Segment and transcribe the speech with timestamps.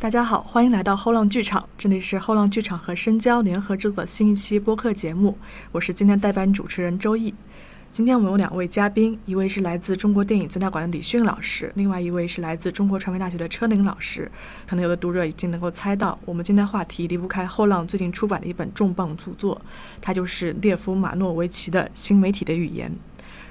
[0.00, 5.36] 大家好，欢迎来到后浪剧场，这里是后浪剧场和深交联合制作的新一期播客节目，
[5.72, 7.34] 我是今天代班主持人周毅。
[7.90, 14.30] 今天我们有两位嘉宾，一位是来自中国电影资料馆的李迅老师，另外一位是来自中国传媒大学的车林老师。
[14.68, 19.60] 可能有的读者已经能够猜到，我们今天话题离不开后浪最近出版的一本重磅著作，
[20.00, 22.88] 它就是列夫·马诺维奇的《新媒体的语言》。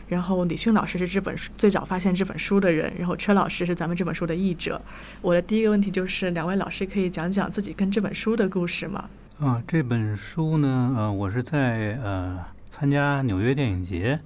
[0.07, 4.81] 然后李迅老师是这本书最早发现这本书的人，然后车老师是咱们这本书的译者。
[5.21, 9.09] 我的第一个问题就是，两位老师可以讲讲自己跟这本书的故事吗？
[9.39, 14.19] 啊，这本书呢，呃，我是在呃参加纽约电影节。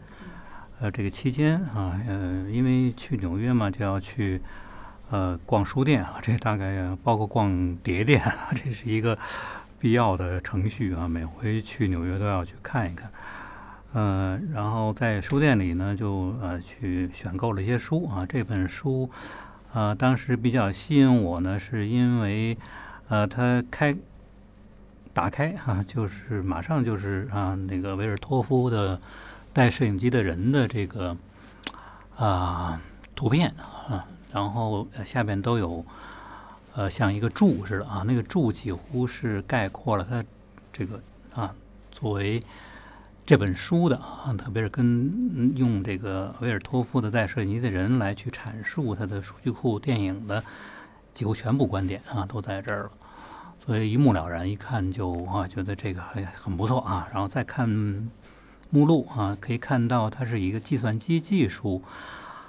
[0.80, 4.42] 呃，这个期间啊，呃，因为去纽约嘛，就要去
[5.12, 8.20] 呃逛书店啊，这大概包括逛碟店，
[8.56, 9.16] 这是一个
[9.78, 11.08] 必要的程序啊。
[11.08, 13.12] 每回去纽约都要去看一看，
[13.94, 18.26] 呃，然后在书店里呢，就呃去选购了一些书啊。
[18.26, 19.10] 这本书
[19.74, 22.58] 啊，当时比较吸引我呢，是因为
[23.08, 23.96] 呃，它开
[25.14, 29.00] 打开啊，就是马上就是啊，那个维尔托夫的。
[29.54, 31.18] 带摄影机的人的这个
[32.16, 32.82] 啊
[33.14, 33.54] 图片
[33.90, 35.86] 啊，然后下边都有
[36.74, 40.24] 呃像一个注似的啊，那个注几乎是概括了他
[40.72, 41.02] 这个
[41.36, 41.54] 啊
[41.92, 42.42] 作为
[43.32, 50.44] 这本书的啊，特别是跟用这个维尔托夫的带摄影机的人来去阐述他的数据库电影的
[51.14, 52.92] 几乎全部观点啊，都在这儿了，
[53.66, 57.70] 所以一目了然，一看就啊觉得这个很很不错啊，然后再看。
[58.70, 61.82] 目录啊，可以看到它是一个计算机技术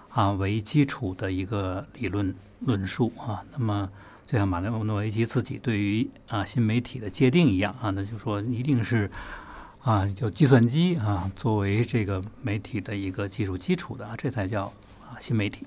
[0.08, 3.44] 啊为基础的一个理论论述啊。
[3.52, 3.88] 那么
[4.26, 9.08] 就像马诺维奇自己对于啊新媒体的界定一样啊，那就说一定是
[9.82, 14.66] 啊就计算机啊作为这个媒体的一个技术基础的，这才叫
[15.00, 15.66] 啊新媒体。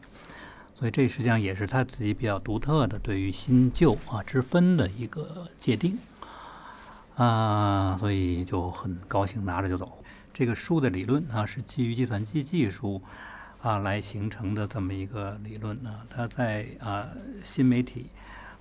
[0.77, 5.97] 所以这实际上也是他自己比较独特的对于新旧啊之分的一个界定
[7.15, 10.03] 啊，所以就很高兴拿着就走。
[10.33, 13.01] 这个书的理论啊，是基于计算机技术
[13.61, 16.01] 啊来形成的这么一个理论呢。
[16.09, 17.07] 它在啊
[17.41, 18.09] 新媒体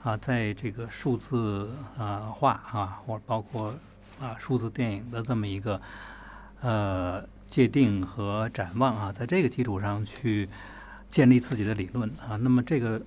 [0.04, 3.74] 啊，在这个数字啊化啊，或包括
[4.20, 5.80] 啊数字电影的这么一个
[6.60, 10.48] 呃界定和展望啊，在这个基础上去
[11.10, 12.36] 建立自己的理论啊。
[12.36, 13.00] 那么这个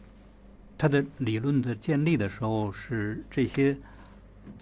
[0.78, 3.78] 它的理论的建立的时候是这些。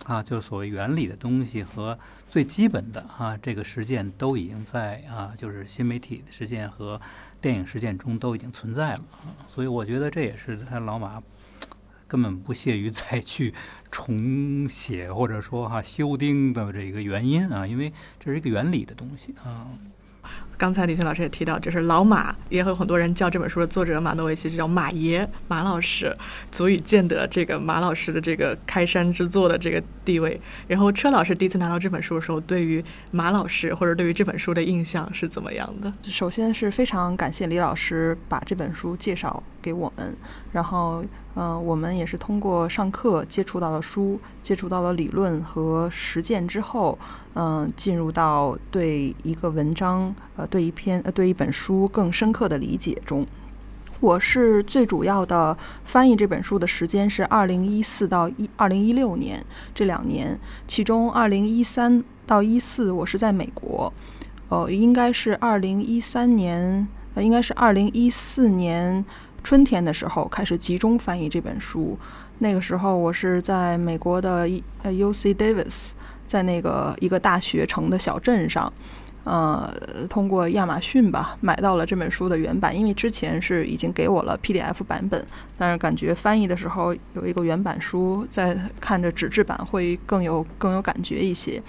[0.06, 1.98] 啊，就是所谓原理的东西和
[2.28, 7.00] 最基本的啊，这个实践都已经在啊，就是新媒体实践和
[7.40, 9.04] 电影实践中都已经存在了，
[9.48, 11.22] 所以我觉得这也是他老马
[12.08, 13.54] 根本不屑于再去
[13.92, 19.68] 重写或者说哈修订的这个原因啊，因为这是一个原理的东西啊。
[20.58, 26.16] 刚才李迅老师也提到，就是老马，也有很多人叫这本书的作者马诺维奇叫马爷马老师，
[26.50, 30.40] 足以见得这个马老师的这个开山之作的这个地位。
[30.68, 35.94] 然后车老师第一次拿到这本书的时候，对于马老师或者对于这本书的印象是怎么样的？
[36.04, 40.16] 首先是非常感谢李老师把这本书介绍给我们，
[40.54, 41.04] 然后。
[41.38, 46.98] 嗯，我们也是通过上课接触到了书，接触到了理论和实践之后，
[47.34, 53.28] 嗯，进入到对一个文章、呃，对一篇、呃，对一本书更深刻的理解中。
[54.00, 63.92] 我是最主要的翻译这本书的时间是二零一四到一二零一六年这两年，其中二零一三到一四我是在美国，
[64.48, 69.04] 呃，应该是二零一三年，呃，应该是二零一四年。
[69.46, 71.96] 春天的时候开始集中翻译这本书，
[72.40, 74.50] 那个时候我是在美国的
[74.82, 75.92] 呃 U C Davis，
[76.26, 78.74] 在那个一个大学城的小镇上。
[79.24, 79.72] 呃，
[80.08, 85.24] 通过亚马逊吧买到了这本书的原版，因为之前是已经给我了 PDF 版本，
[85.58, 91.62] 但是感觉翻译的时候有一个原版书在看着纸质版会更有更有感觉一些。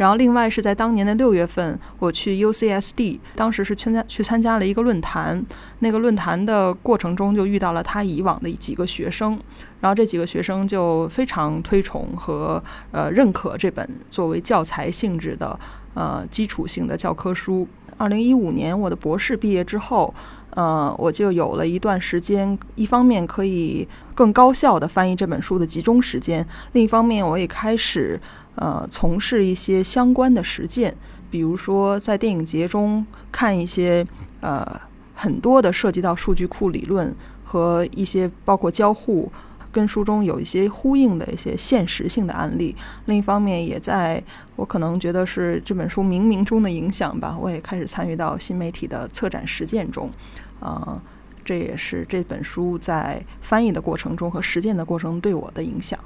[0.00, 5.44] 然后另外是在当年的六月份，我去 UCSD，当时是参加去参加了一个论坛，
[5.80, 9.38] 那个论坛的过程中就遇到了他以往的几个学生，
[9.78, 15.60] 然后这几个学生就非常推崇和呃认可这本作为教材性质的。
[15.92, 17.66] 呃，基础性的教科书。
[17.98, 20.14] 二零一五年，我的博士毕业之后，
[20.50, 28.18] 呃，我就有了一段时间，一方面可以更高效的翻译这本书的集中时间，另一方面，我也开始
[28.60, 30.94] 呃从事一些相关的实践，
[31.28, 34.06] 比如说在电影节中看一些
[34.40, 34.80] 呃
[35.16, 37.12] 很多的涉及到数据库理论
[37.42, 39.32] 和一些包括交互。
[39.72, 42.74] 跟书中有一些呼应的一些现实性的案例，
[43.04, 44.20] 另一方面也在
[44.56, 50.10] 我可能觉得是这本书冥冥中的影响吧，我也开始参与到新媒体的策展实践中，
[50.58, 51.00] 啊，
[51.44, 55.96] 这也是这本书在翻译的过程中和实践的过程对我的影响。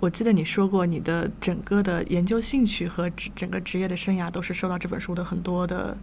[0.00, 5.94] 我记得你说过，你的整个的研究兴趣和整整个职业的生涯都是受到这本书的很多的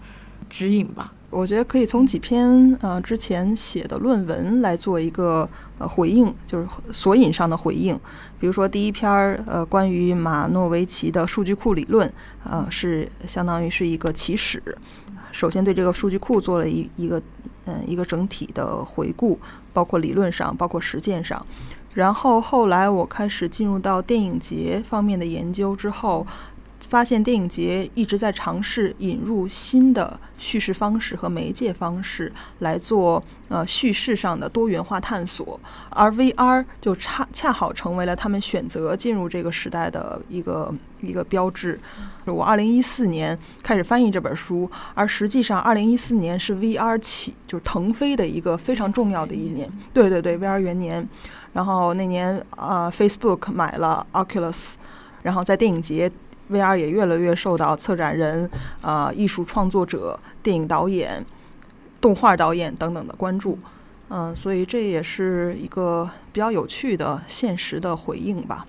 [0.48, 1.12] 指引吧？
[1.32, 5.50] 我觉得可以从几篇呃之前写的论文来做一个
[5.80, 8.00] 呃回应，就是索引上的回应。
[8.40, 12.12] 比如说第一篇儿呃关于马诺维奇的数据库理论，
[12.44, 14.62] 呃是相当于是一个起始，
[15.32, 17.20] 首先对这个数据库做了一一个
[17.66, 19.40] 嗯一个整体的回顾，
[19.74, 21.44] 包括理论上，包括实践上。
[21.98, 26.28] 然后后来我开始进入到电影节方面的研究之后，
[26.88, 35.60] 发现电影节一直在尝试引入新的叙事方式和媒介方式来做呃叙事上的多元化探索，
[35.90, 40.72] 而 VR 就恰恰好成为了他们选择进入这个时代的一个
[41.02, 41.80] 一个标志。
[42.26, 49.68] 我二零一四年开始翻译这本书，而实际上二零一四年是 VR 起就是腾飞的一个非常重要的一年。
[49.92, 51.10] 对对对，VR 元年。
[51.58, 54.76] 然后那年啊，Facebook 买了 Oculus，
[55.24, 56.12] 然后在电影节
[56.52, 58.48] ，VR 也越来越受到策展人、
[58.84, 61.26] 呃艺术创作者、电影导演、
[62.00, 63.58] 动画导演等等的关注。
[64.10, 68.68] 嗯，所以这也是一个比较有趣的现实的回应吧。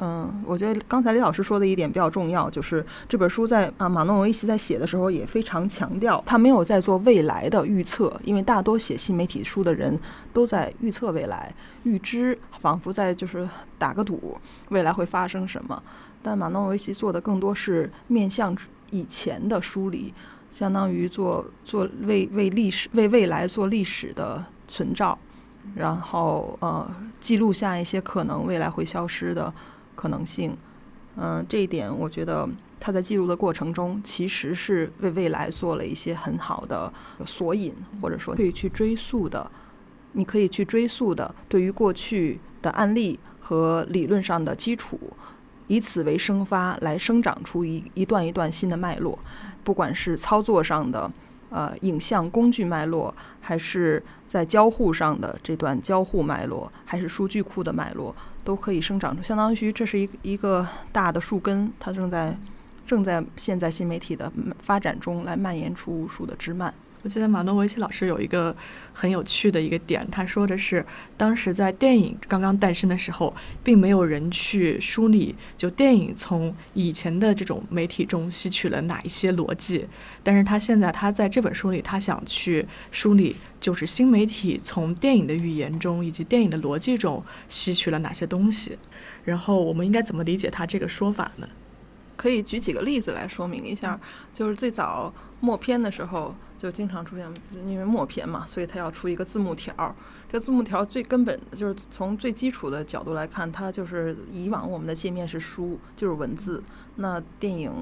[0.00, 9.98] 嗯，我觉得刚才李老师说的一点比较重要，就是这本书在啊马诺维奇在写的时候也非常强调，他没有在做未来的预测，因为大多写新媒体书的人
[10.32, 11.52] 都在预测未来，
[11.82, 15.82] 预知，仿佛在就是打个赌未来会发生什么。
[16.22, 18.56] 但马诺维奇做的更多是面向
[18.92, 20.14] 以前的梳理，
[20.48, 25.18] 相当于做做为为历史为未来做历史的存照，
[25.74, 26.88] 然后呃
[27.20, 29.52] 记录下一些可能未来会消失的。
[29.98, 30.56] 可能性，
[31.16, 32.48] 嗯，这一点我觉得
[32.78, 36.92] 他在记录的过程中，其实是为未来做了一些很好的
[37.26, 39.50] 索引，或者说可以去追溯的。
[40.12, 44.98] 你可以去追溯的，对于过去的案例和理论上的基础，
[45.66, 49.18] 以此为生发，来生长出一一段一段新的脉络，
[49.64, 51.10] 不管是操作上的。
[51.50, 58.14] 呃，影像工具脉络，还是在交互上的这段交互脉络，还是数据库的脉络，
[58.48, 62.34] 都可以生长出，相当于这是一一个大的树根，它正在
[62.86, 66.72] 正在现在新媒体的发展中来蔓延出无数的枝蔓。
[67.02, 68.54] 我记得马诺维奇老师有一个
[68.92, 70.84] 很有趣的一个点，他说的是，
[71.16, 79.86] 当时在电影刚刚诞生的时候，并没有人去梳理，就电影从以前的这种媒体中吸取了哪一些逻辑，
[80.24, 88.76] 但是他现在他在这本书里，他想去梳理，就是新媒体从电影的语言中以及电影的逻辑中吸取了哪些东西，
[89.24, 91.48] 然后我们应该怎么理解他这个说法呢？
[92.18, 93.98] 可以举几个例子来说明一下，
[94.34, 95.10] 就是最早
[95.40, 96.34] 默片的时候。
[96.58, 97.24] 就经常出现，
[97.68, 99.94] 因为默片嘛，所以它要出一个字幕条。
[100.28, 106.60] 这字幕条最根本的就是从最基础的角度来看，它就是以往我们的界面是书，就是文字。
[106.96, 107.72] 那电影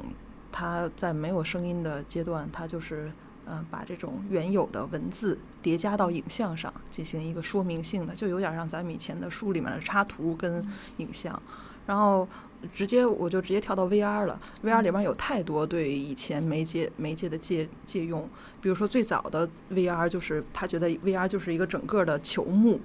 [0.53, 3.11] 它在没有声音的阶段，它就是
[3.47, 10.63] 嗯把这种原有的文字叠加到影像上进行一个说明性的，就有点像咱们以前的书里面的插图跟
[10.99, 11.43] 影像，
[11.87, 12.29] 然后。
[12.73, 18.29] 直接我就直接跳到 VR 了，VR 里面有太多对以前媒介媒介的借借用，
[18.61, 22.81] 比如说最早的 VR 就是他觉得 VR 就是一个整个的球幕，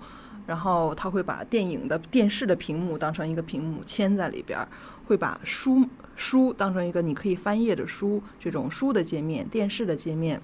[0.45, 4.59] 然后他会把电影的电视的屏幕当成一个屏幕嵌在里边，
[5.05, 10.41] 会把书书当成一个你可以翻页的书这种书的界面，电视的界面。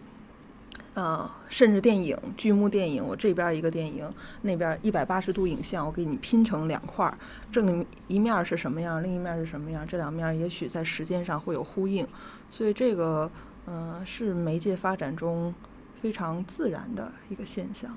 [0.97, 4.11] 呃，甚至电影剧目电影，我这边一个电影，
[4.41, 7.15] 那边一百八十度影像，我给你拼成两块儿，
[7.51, 12.07] 正一面是什么样，另一面是什么样，这两面也许在时间上会有呼应，
[12.49, 13.29] 所以这个
[13.65, 15.53] 呃是媒介发展中
[16.01, 17.95] 非常自然的一个现象。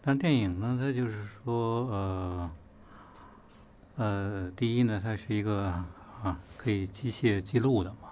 [0.00, 2.50] 但电影呢，它就是说，呃
[3.96, 5.64] 呃，第一呢，它是一个
[6.22, 8.10] 啊可以机械记录的嘛，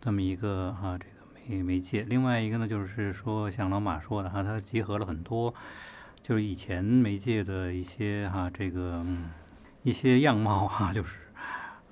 [0.00, 1.15] 这么一个啊这个。
[1.48, 5.54] 媒媒介，另外一个呢，就是说，像老马说的哈，它结合了很多，
[6.20, 9.04] 就是以前媒介的一些哈，这个
[9.82, 11.18] 一些样貌哈，就是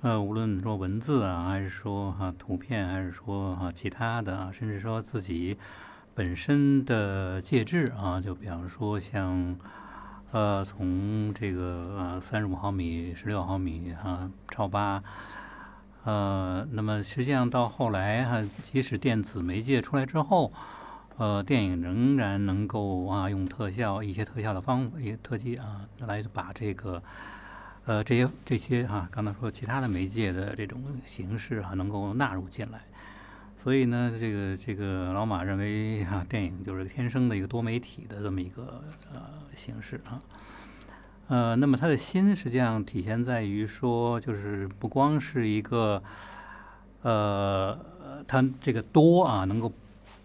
[0.01, 5.57] 呃，无论说文字啊，还是说哈图片，还是说哈其他的，甚至说自己
[6.13, 9.55] 本身的介质啊，就比方说像
[10.31, 15.01] 呃，从这个呃三十五毫米、十六毫米哈超八。
[16.05, 20.53] 呃，那么实际上到后来哈，即使电子媒介出来之后，
[21.17, 27.01] 呃，电影仍然能够啊用特效一些特效的方法，也特技啊来把这个
[27.85, 32.81] 呃这些这些哈，刚才说其他的媒介的这种形式哈能够纳入进来。
[33.57, 39.21] 所以呢，这个这个老马认为啊，电影就是天生的一个多媒体的这么一个呃
[39.55, 40.21] 形式啊。
[41.27, 46.03] 呃，那么他的心实际上体现在于说，就是不光是一个
[47.01, 47.75] 呃，
[48.27, 49.73] 他这个多啊，能够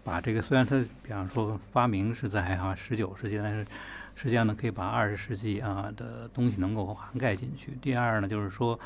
[0.03, 3.65] 把这个虽然他比方说发明是在哈十九世纪，但是
[4.13, 7.75] 实际上呢，可以把二十世纪啊的东西能够涵盖进去。
[7.81, 8.79] 第二呢，就是说，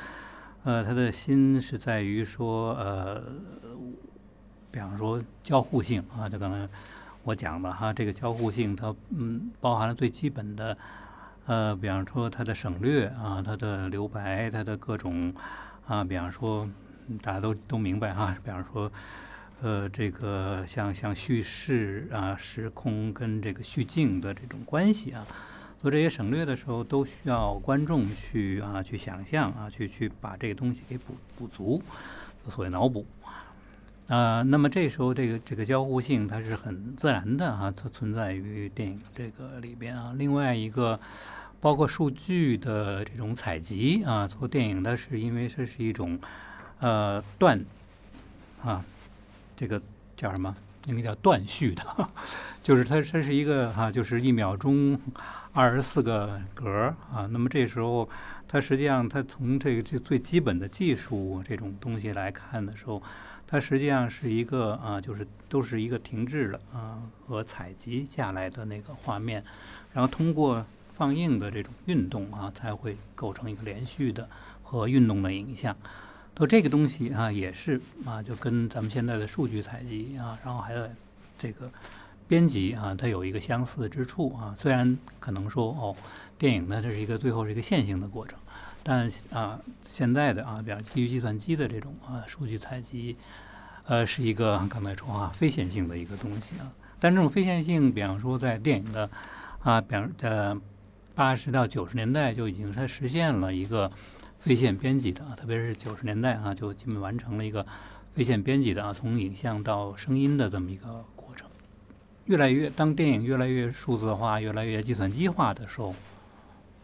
[0.64, 3.22] 呃，他的心是在于说，呃，
[4.72, 6.66] 比方说交互性啊，就刚才
[7.24, 10.78] 我讲了哈，这个交互性它嗯包含了最基本的。
[11.46, 15.34] 呃，比方说它的省略啊，它的留白，它的各种
[15.86, 16.68] 啊，比方说
[17.22, 18.92] 大家都都明白哈，比方说
[19.62, 25.26] 呃，这个像像叙事啊、时空跟这个叙境的这种关系啊，
[25.80, 31.82] 做这些省略的时候，都需要观众去啊去想象啊，去去把这个东西给补补足，
[32.50, 33.06] 所谓脑补。
[34.08, 40.14] 啊，那么这时候这个这个交互性它是很自然的哈，它存在于电影这个里边啊。
[40.16, 41.00] 另外一个，
[41.60, 46.20] 包括数据的这种采集啊，做电影的是因为这是一种
[46.82, 47.60] 呃断
[48.64, 48.86] 啊，
[49.58, 49.82] 这个
[50.16, 50.56] 叫什么？
[50.86, 52.10] 应该叫断续的，
[52.62, 55.00] 就是它这是一个哈，就是一秒钟
[55.52, 57.26] 二十四个格啊。
[57.32, 58.08] 那么这时候
[58.48, 63.02] 它实际上它从这个最最基本的技术这种东西来看的时候。
[63.48, 69.44] 它实际上是一个啊，就是都是一个停滞的啊和采集下来的那个画面，
[69.94, 74.28] 然后通过放映的这种运动啊，才会构成一个连续的
[74.64, 75.76] 和运动的影像。
[76.34, 80.90] 都这个东西啊，也是啊，就跟咱们现在的数据采集啊，然后还有
[81.38, 81.72] 这个
[82.28, 84.54] 编辑啊，它有一个相似之处啊。
[84.58, 85.96] 虽然可能说哦，
[86.38, 88.38] 电影呢，这是一个最后是一个线性的过程。
[88.88, 93.18] 但啊，现在的啊，比方基于计算机的这种啊数据采集，
[93.88, 96.72] 呃，是一个刚才说啊非线性的一个东西啊。
[97.00, 99.10] 但这种非线性，比方说在电影的
[99.64, 100.56] 啊，比方在
[101.16, 103.92] 八十到九十年代就已经它实现了一个
[104.38, 107.66] 非线编辑的啊，特别是九十年代啊，就基本完成了一个
[108.14, 111.48] 非线编辑的啊，从影像到声音的这么一个过程。
[112.26, 115.96] 越来越当电影越来越数字化、越来越计算机化的时候。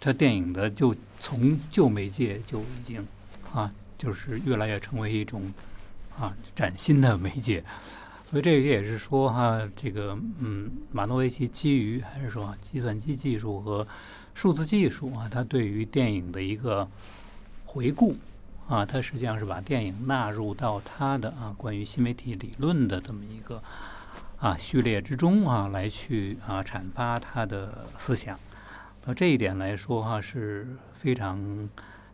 [0.03, 3.08] 它电影的就从旧媒介就已经
[3.53, 5.53] 啊，就是越来越成为一种
[6.17, 7.63] 啊崭新的媒介，
[8.31, 13.88] 所以这个也是说哈，这个嗯，马诺维奇基于还是说计算机技术和
[14.34, 16.89] 数字技术啊，他对于电影的一个
[17.65, 18.15] 回顾
[18.67, 23.62] 啊，他实际上是把电影纳入到他的啊关于新媒体理论的这么一个
[24.39, 28.39] 啊序列之中啊，来去啊阐发他的思想。
[29.03, 31.67] 那这一点来说哈是非常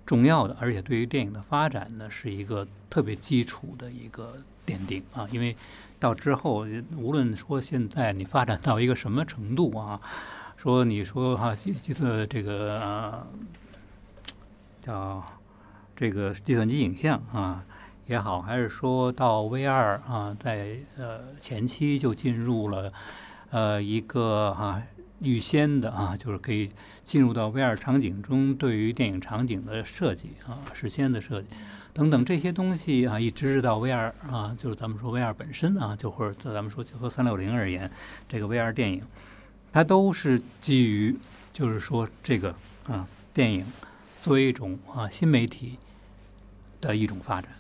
[0.06, 5.28] 重要的，而且对于电影的发展呢是一个特别基础的一个奠定啊。
[5.30, 5.54] 因为
[6.00, 6.66] 到之后，
[6.96, 10.00] 无论说现在你发展到一个什么程度啊，
[10.56, 13.28] 说你说哈，计计算这个
[14.82, 15.22] 叫
[15.94, 17.66] 这个计算机影像啊
[18.06, 22.94] 也好，还是说到 VR 啊，在呃前期就进入了
[23.50, 24.82] 呃一个哈。
[25.20, 26.70] 预先的啊，就是可以
[27.04, 31.48] 进入到 VR 场景中，对于电影场景的设计啊，事先的设计
[31.94, 37.90] 等等这些东西啊，一直到 VR 啊，就是咱们说 VR 本身啊，就或者咱们说就和三六零而言，
[38.30, 39.02] 这个 VR 电影，
[39.74, 41.16] 它都是基于
[41.52, 42.56] 就是说这个
[42.86, 43.66] 啊电影
[44.22, 45.80] 作为一种啊新媒体
[46.80, 47.52] 的一种发展，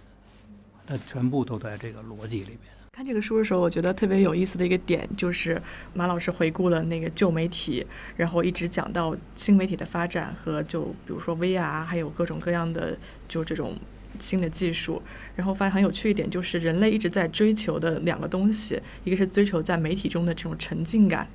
[0.86, 2.77] 它全部都在这个逻辑里边。
[2.98, 5.62] 看这个书的时候，我觉得特别有意思的一个点就是
[5.94, 7.86] 马老师回顾了那个旧媒体，
[8.16, 13.78] 然后一直讲到新媒体的发展和就比如说 VR，还有各种各样的就这种
[14.20, 15.00] 新的技术。
[15.36, 21.28] 然后发现很有趣一点就是人类一直在追求的两个东西，一个是追求在媒体中的这种沉浸感，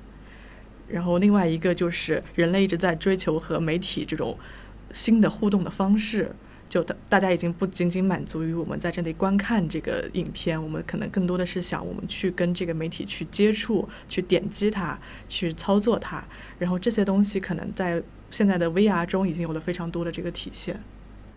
[0.89, 4.37] 然后另外一个就是人类一直在追求和媒体这种
[4.91, 6.35] 新的互动的方式。
[6.73, 16.25] 就大大家已经不仅仅满足于我们在这里观看这个影片，我们可能更多的是想我们去跟这个媒体去接触，去点击它，去操作它。
[16.57, 18.01] 然后这些东西可能在
[18.31, 20.81] 现在的 VR 中已经有了非常多的这个体现。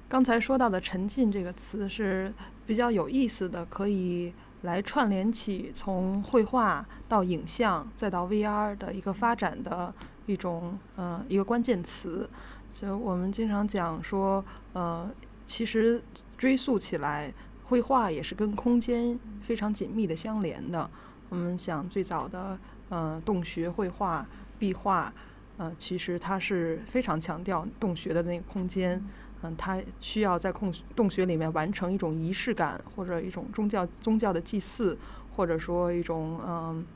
[0.08, 2.32] 刚才说到的“沉浸”这个词是
[2.64, 9.92] 比较有意思的，可以来串联起从绘画到影像再到 VR 的一个发展的
[10.24, 12.26] 一种呃一个关键词。
[12.70, 15.10] 所以我们经常讲说，呃。
[15.46, 16.02] 其实
[16.36, 17.32] 追溯起来，
[17.64, 20.90] 绘画也是跟空间非常紧密的相连的。
[21.28, 24.26] 我们想最早的呃洞穴绘画、
[24.58, 25.12] 壁画，
[25.56, 29.02] 呃，其实它是非常强调洞穴的那个空间，
[29.42, 34.96] 嗯，它需要在空洞穴里面完成一种仪式感，或者一种宗教宗教的祭祀，
[35.34, 36.86] 或者说一种嗯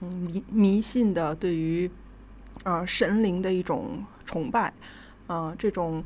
[0.00, 1.90] 嗯迷迷信的对于
[2.62, 4.72] 呃神灵的一种崇拜，
[5.26, 6.02] 呃，这种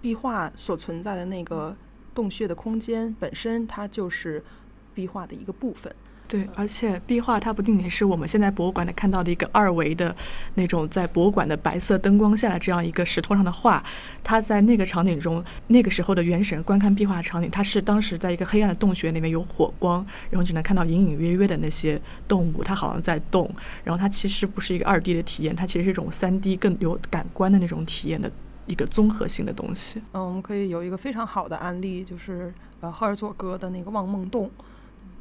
[0.00, 1.76] 壁画所存在的那个
[2.14, 4.42] 洞穴的空间本身，它就是
[4.94, 5.94] 壁画的一个部分。
[6.26, 10.14] 对，而且壁画它不仅仅是我们现在博物馆里看到的一个二维的
[10.54, 13.84] 那种在博物馆的白色灯光下的这样一个石头上的画，
[14.22, 23.52] 它在那个场景中，那个时候的原神观看壁画场景，它是当时在一个黑暗的洞穴里面有火光，然后只能看到隐隐约约的那些动物，它好像在动，
[23.82, 28.30] 然后它其实不是一个二 D 的体验，它其实是一种三 D 更有感官的那种体验的
[28.70, 30.00] 一个综合性的东西。
[30.12, 34.48] 嗯，我们可以有一个非常好的案例，就是呃赫尔佐格的那个望梦洞。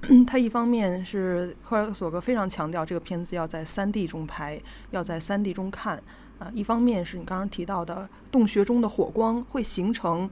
[0.26, 6.02] 他一方面是赫尔佐格非常强调这个片子要在三 D 中拍，要在三 D 中看
[6.38, 6.50] 啊。
[6.54, 10.30] 一方面是你刚刚提到的洞穴中的火光会形成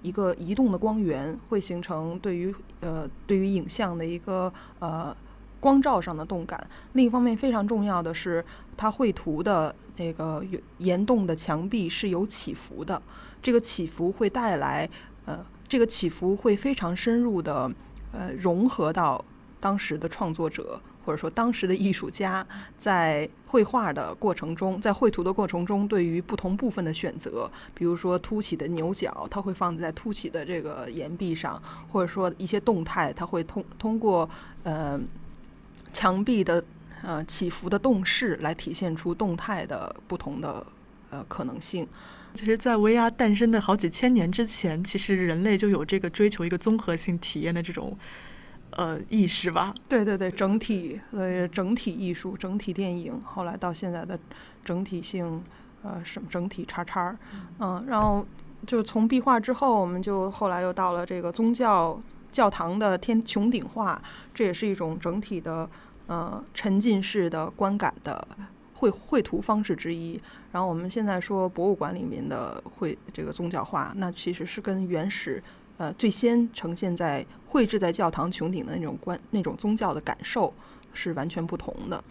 [0.00, 5.14] 一个移动的光源，会形成对于呃对于影像的一个呃
[5.60, 6.68] 光照上的动感。
[6.94, 8.44] 另一方面非常重要的是，
[8.76, 10.42] 它绘图的那个
[10.78, 13.00] 岩洞的墙壁是有起伏的，
[13.40, 14.88] 这个起伏会带来
[15.26, 17.70] 呃这个起伏会非常深入的。
[18.12, 19.24] 呃，融合到
[19.60, 22.44] 当时的创作者或者说当时的艺术家
[22.76, 31.62] 在绘画的过程中，在绘图的过程中，对于不同部分的选择，比如说凸起的牛角，它会放在凸起的这个岩壁上，
[31.92, 34.28] 或者说一些动态，它会通通过
[34.64, 35.00] 呃
[35.92, 36.64] 墙壁的
[37.02, 40.66] 呃起伏的动势来体现出动态的不同的
[41.10, 41.86] 呃可能性。
[42.32, 47.98] 其实，在 VR 诞生的好几千年之前，其实人类就有这个追求一个综合性体验的这种
[48.70, 49.74] 呃意识吧。
[49.88, 54.16] 对对对，整体呃整体艺术、整体电影，后来到现在的
[54.64, 55.42] 整体性
[55.82, 57.16] 呃什么整体叉叉，
[57.58, 58.24] 嗯，然后
[58.64, 64.00] 就从壁画之后，我们就后来又到了这个宗教教堂的天穹顶画，
[64.34, 65.68] 这也是一种整体的
[66.06, 68.26] 呃沉浸式的观感的。
[68.72, 70.18] 绘绘图方式之一。
[70.52, 75.42] 然后我们现在说博物馆里面的绘这个宗教画，那其实是跟原始
[75.76, 80.54] 呃最先呈现在绘制在教堂穹顶的那种观那种宗教的感受
[80.94, 82.02] 是完全不同的。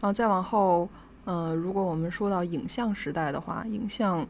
[0.00, 0.88] 然后再往后，
[1.26, 4.26] 呃，如果我们说到影像时代的话，影像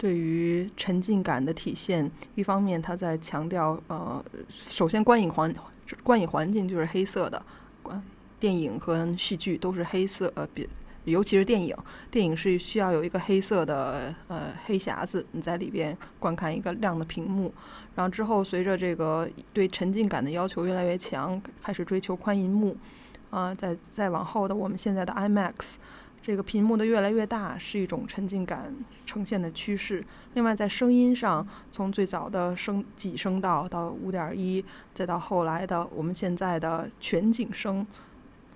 [0.00, 5.54] 对于沉浸感的体现，一方面它在强调呃，首先观影环
[6.02, 7.44] 观影环境就是黑色的，
[7.82, 8.02] 观
[8.38, 10.66] 电影和戏剧都是黑色呃比。
[11.04, 11.76] 尤其是电影，
[12.10, 17.52] 电影是需要有一个黑色的呃黑匣子，你在里边观看一个亮的屏幕。
[17.94, 22.74] 然后之后随着这个对沉浸感的要求越来越强，开始追求宽银幕。
[23.28, 25.76] 啊，再再往后的我们现在的 IMAX，
[26.22, 28.74] 这个屏幕的越来越大是一种沉浸感
[29.06, 30.04] 呈现的趋势。
[30.34, 37.86] 另外在声音上，从最早的声几声道到五点一，再到后来的我们现在的全景声。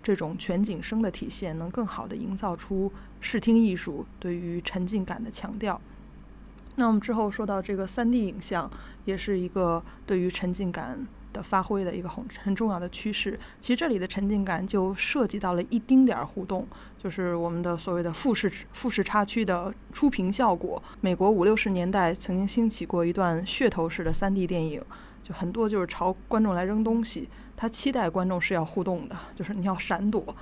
[0.03, 5.81] 这种全景声的体现，能更好地营造出视听艺术对于沉浸感的强调。
[6.77, 8.71] 那我们之后说到这个三 D 影像，
[9.07, 13.39] 也是一个对于沉浸感的发挥的一个很很重要的趋势。
[13.61, 16.67] 其实这里的沉浸感就涉及到了一丁点儿互动，
[16.97, 20.83] 就是我们的所谓的复式复式插曲的出屏效果。
[21.03, 24.83] 美国五六十年代曾经兴起过一段噱头式的 3D 电影，
[25.23, 27.29] 就很多就是朝观众来扔东西。
[27.57, 30.35] 他期待观众是要互动的，就是你要闪躲，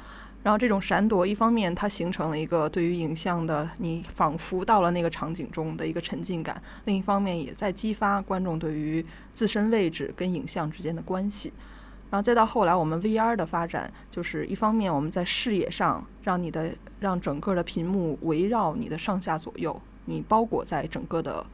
[0.42, 11.52] 然后这种闪躲，一方面它形成了一个对于影像的你仿佛到了那个场景中的一个沉浸感，另一方面也在激发观众对于自身位置跟影像之间的关系。
[12.10, 21.46] 然后再到后来，我们 VR 的发展，就是一方面我们在视野上让你的让整个的屏幕围绕你的上下左右，你包裹在整个的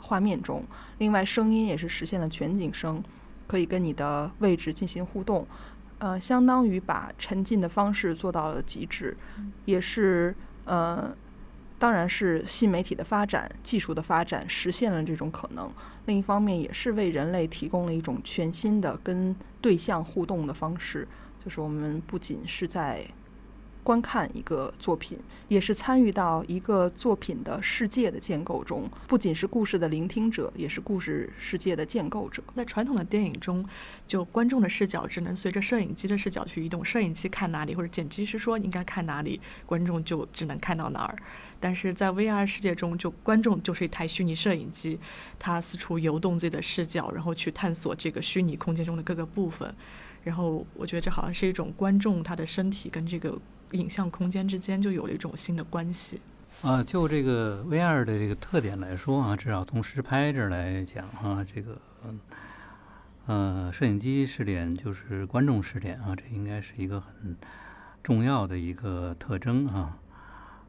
[0.00, 0.64] 画面中，
[0.98, 3.02] 另外声音也是实现了全景声。
[3.46, 5.46] 可以跟你的位置进行互动，
[6.04, 9.16] 呃，相当于把沉浸的方式做到了极致，
[9.64, 10.34] 也是
[10.66, 11.16] 呃，
[11.78, 15.72] 当然是新媒体的发展、技术的发展实现了这种可能。
[16.04, 21.08] 另一方面，也是为人类提供了一种全新的跟对象互动的方式，
[21.42, 23.02] 就是我们不仅是在。
[23.84, 25.16] 观看一个作品，
[25.46, 32.42] 也是参与到一个作品的世界的建构中，不仅是故事的聆听者，也是故事世界的建构者。
[32.56, 33.64] 在传统的电影中，
[34.08, 41.14] 就观众的视角只能随着摄影机的视角去移动，摄影机看哪里，或者剪辑师说应该看哪里，观众就只能看到哪儿。
[41.60, 44.98] 但是在 VR 世界中，就观众就是一台虚拟摄影机，
[45.38, 49.74] 它四处游动自己的视角，然后去探索这个虚拟空间中的各个部分。
[50.22, 53.38] 然后我觉得这好像是一种观众他的身体跟这个。
[53.72, 56.20] 影像空间之间就有了一种新的关系。
[56.62, 61.78] 啊，就这个 VR 的这个特点来说啊，至少从实拍这儿来讲啊，这个
[63.26, 67.36] 呃，摄影机视点就是观众视点啊，这应该是一个很
[68.02, 69.98] 重要的一个特征啊。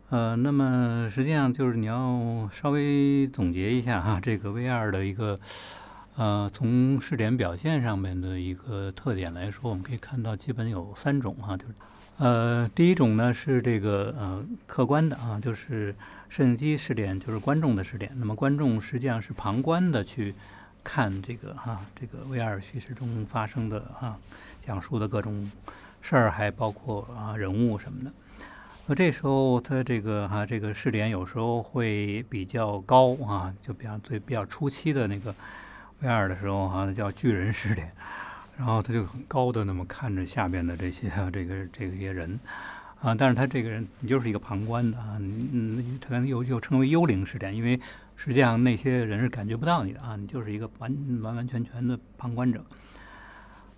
[0.10, 5.38] 呃，那么实际上就是你要稍微总结一下哈，这个 VR 的一个
[6.16, 11.76] 呃，从视点表现上面的一个特点来说，我们可以看到基本有三种哈，就是。
[12.18, 15.94] 呃，第一种呢是这个呃客观的啊，就是
[16.30, 18.10] 摄影机视点，就是观众的视点。
[18.16, 20.34] 那么观众实际上是旁观的去
[20.82, 24.18] 看这个哈，这个 VR 叙事中发生的哈，
[24.62, 25.52] 讲述的各种
[26.00, 28.12] 事儿，还包括啊人物什么的。
[28.88, 35.36] 那这时候他这个哈，这个视点有时候会比较高啊，就比较最比较初期的那个
[36.02, 37.92] VR 的时候哈，那叫巨人视点。
[38.58, 42.40] 然后他就很高的那么看着下边的这些这个这些人，
[43.02, 47.78] 啊，但是他这个人你就是一个旁观的啊，嗯，他可能又又称为幽灵视点，因为
[48.16, 52.64] 实际上那些人是感觉不到你的啊，你就是一个完完完全全的旁观者。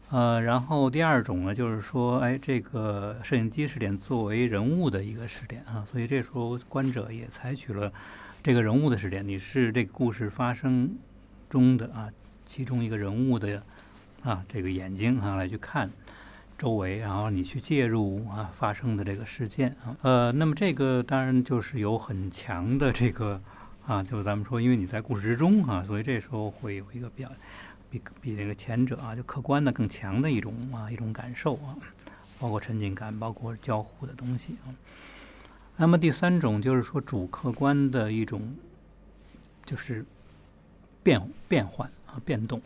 [0.10, 7.92] 呃，然后第二种呢，就是说，哎，这个摄影机视点作为人物的一个视点啊，所以这时候观者也采取了
[8.44, 10.96] 这个人物的视点，你是这个故事发生
[11.50, 12.08] 中的啊
[12.46, 13.64] 其中一个人物的。
[14.24, 15.90] 啊，这个眼睛啊，来去看
[16.58, 23.40] 周围，然后你去介入啊发生的这个事件啊，呃，那么这个当然就是有很强的这个
[23.86, 27.30] 啊，就是咱们说，因为你在故事之中啊，所以这时候会有一个比较
[27.90, 31.78] 比比这个前者啊，就客观的更强的一种啊一种感受啊，
[32.40, 34.74] 包括沉浸感，包括交互的东西啊。
[35.78, 38.56] 那么第三种就是说主客观的一种
[39.64, 40.04] 就是
[41.04, 42.60] 变变换啊变动。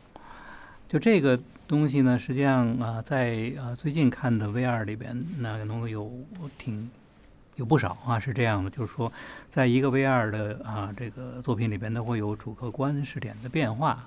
[0.92, 6.12] 就这个东西呢，实际上啊，在啊最近看的 VR 里边，那能有
[6.58, 6.92] 挺
[7.56, 9.10] 有不少啊，是这样的，就是说，
[9.48, 14.04] 在一个 VR 的啊这个作品里边，它会有主客观视点的变化。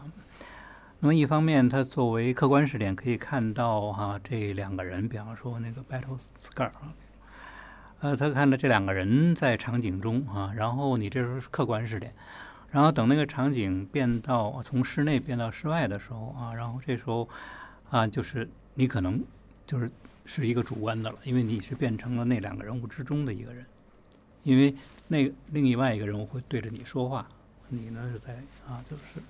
[1.00, 6.92] 那么一方面，它作为客观视点，可以看到哈这两个人，比方说那个 Battle Scar 啊，
[8.00, 12.12] 呃，他看到这两个人在场景中啊，然后你这时候是客观视点。
[12.74, 17.28] 然后等那个场景变到从室内变到室外的时候啊，然后这时候
[17.88, 19.22] 啊，就是你可能
[19.64, 19.88] 就是
[20.24, 23.64] 是一个主观的了，因为你是变成了那两个人物之中的一个人，
[24.42, 24.74] 因为
[25.06, 27.28] 那另外一个人物会对着你说话，
[27.68, 28.34] 你呢是在
[28.66, 29.22] 啊，就是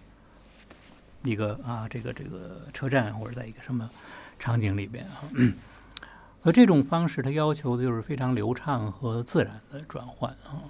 [1.23, 3.91] 一个啊这个这个车站或者在一个什么
[4.39, 5.21] 场景里边啊，
[6.43, 10.65] 所以这种方式它要求的就是非常流畅和自然的转换啊。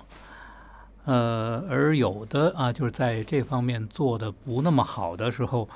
[1.06, 5.68] 呃，而有的啊，就是在这方面做的不那么好的时候，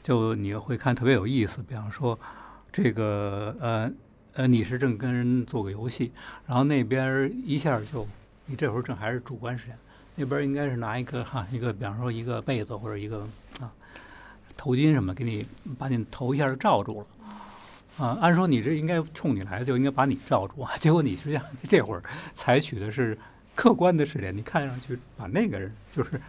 [0.00, 1.60] 就你会看特别有意思。
[1.68, 2.16] 比方说，
[2.70, 3.90] 这个呃
[4.34, 6.12] 呃，你是正跟人做个游戏，
[6.46, 8.06] 然后那边一下就，
[8.44, 9.76] 你这会儿正还是主观视点，
[10.14, 13.26] 那边应该是拿一个哈一个，比方说一个被子或者一个
[13.58, 13.72] 啊
[14.56, 15.44] 头巾什么，给你
[15.76, 17.06] 把你头一下就罩住了。
[17.98, 23.18] 啊，按说你这应该冲你来，就应该把你罩住啊，结果你实际上这会儿采取的是。
[23.56, 26.20] 客观的视点，你看上去把那个人就是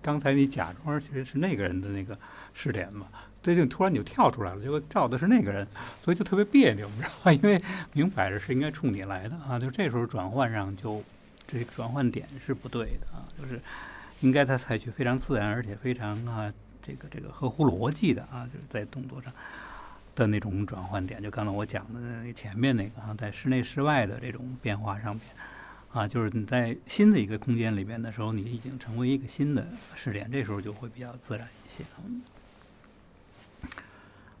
[0.00, 2.16] 刚才你假装其实是那个人的那个
[2.54, 3.06] 视点嘛，
[3.42, 5.66] 最近突然你就跳出来了，结果照的是那个人，
[6.02, 7.32] 所以就特别别扭，你知道吧？
[7.34, 7.60] 因为
[7.92, 11.02] 明摆着是应该冲你来的啊，就这时候转换上就
[11.46, 13.60] 这个转换点是不对的啊，就是
[14.20, 19.32] 应该他采取非常自然而且非常啊这个这个合乎逻辑的啊，就是在动作上
[20.14, 25.24] 的那种转换点，就刚才我讲的前面那个啊，在室内室外的这种变化上面。
[25.96, 31.82] 啊，就是你在新的一个空间里边的时候，你已经成为一个新的视点，这时候就会比较自然一些。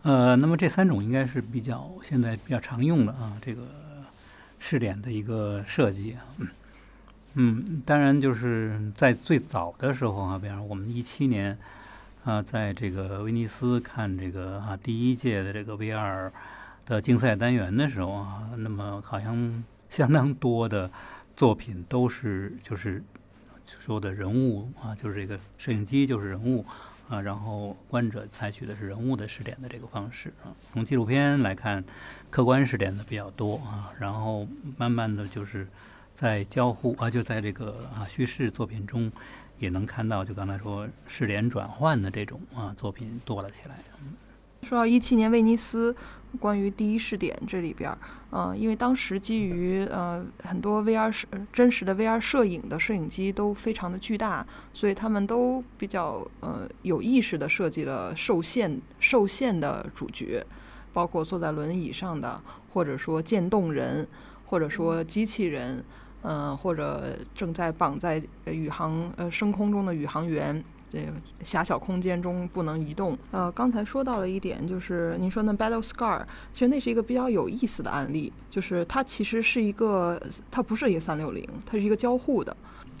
[0.02, 3.62] 呃，那么这三种应该是比较现在比较常用的啊，这个
[4.58, 6.20] 试点的一个设计啊。
[7.32, 11.56] 嗯，当然就是在最早的时候啊，比方说我们一七年
[12.24, 16.30] 啊，在这个威尼斯看这个啊第一届的这个 VR
[16.84, 20.90] 的竞赛单元的时候啊，那么好像相当多的。
[21.36, 23.04] 作品都是就是
[23.66, 26.64] 说的人物啊，就是这个摄影机就是人物
[27.08, 30.50] 啊，然后观者采取的是人物的视点的这个方式啊。
[30.72, 31.84] 从纪录片来看，
[32.30, 35.68] 客观视点的比较多啊，然后慢慢的就是
[36.14, 39.12] 在交互啊，就在这个啊叙事作品中
[39.58, 43.78] 也能看到，就刚才说视点转换的这种啊作品多了起来。
[44.62, 45.94] 说到一七年威尼斯，
[46.36, 47.98] 关于第一视点这里边儿，
[48.30, 60.44] 嗯，因为当时基于呃很多 VR 摄真实的 VR 摄影的摄影机都非常的巨大，所以他们都比较呃有意识的设计了受限受限的主角，
[60.92, 62.40] 包括坐在轮椅上的，
[62.72, 64.06] 或者说渐冻人，
[64.44, 65.84] 或者说机器人。
[66.28, 67.04] 嗯，或者
[67.36, 70.64] 正在绑在宇航呃升空中的宇航员。
[70.88, 73.16] 这个狭小空间中不能移动。
[73.30, 80.20] 呃，刚才说到了一点，就是您说那 Battle Scar，其实那是一个比较有意思的案例，就是它其实是一个，
[80.50, 82.56] 它不是一个三六零，它是一个交互的。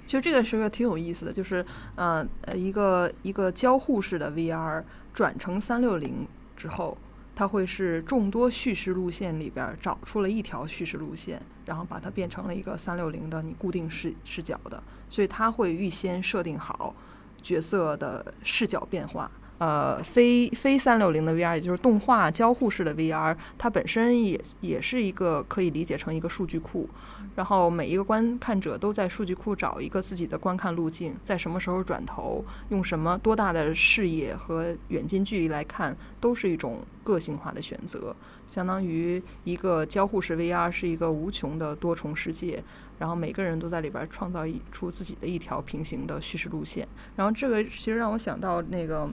[0.06, 1.64] 其实这个是个挺有意思的，就是
[1.96, 6.96] 呃呃一个一个交互式的 VR 转成三六零之后，
[7.34, 16.94] 它会是众多叙事路线里边找出了一条叙事路线，然后把它变成了一个三六零的你固定视视角的，所以它会预先设定好。
[17.42, 26.86] 角色的视角变化，呃，非非三六零的 VR，也就是动画交互式的 VR，它本身也也是一个可以理解成一个数据库，
[27.34, 38.14] 然后每一个观看者都在数据库找一个自己的观看路径，在什么时候转头，用什么多大的视野和远近距离来看，都是一种个性化的选择。
[38.46, 42.62] 相当于一个交互式 VR 是一个无穷的多重世界，
[42.98, 46.86] 然后每个人都在里边创造一出自己的一条平行的叙事路线。
[47.16, 49.10] 然后这个其实让我想到那个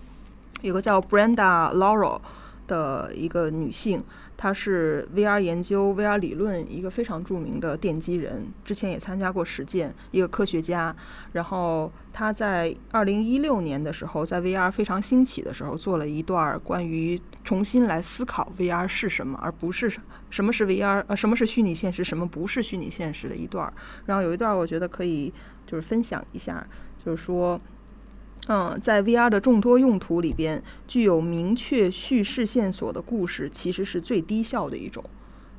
[0.64, 2.20] 有个叫 Brenda Laurel
[2.68, 4.04] 的一个女性。
[4.36, 10.94] 她是 VR 研究、VR 理论一个非常著名的奠基人，之前也参加过实践，一个科学家。
[11.32, 19.90] 然后她在二零一六年的时候，在 VR 非常兴起的时候，做了一段关于重新来思考 VR 是什么，而不是
[20.30, 23.72] 什么是 VR，呃，什么是虚拟现实，什么不是虚拟现实的一段。
[24.06, 25.32] 然后有一段我觉得可以
[25.66, 26.66] 就是分享一下，
[27.06, 27.62] 就是说。
[28.48, 35.04] 嗯，在 VR 的众多用途里边，具有明确叙事线索的故事其实是最低效的一种。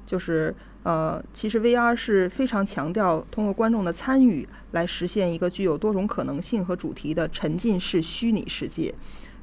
[0.04, 8.94] 就是呃，其实 VR 是非常强调通过观众的参与来实现一个具有多种可能性和主题的沉浸式虚拟世界。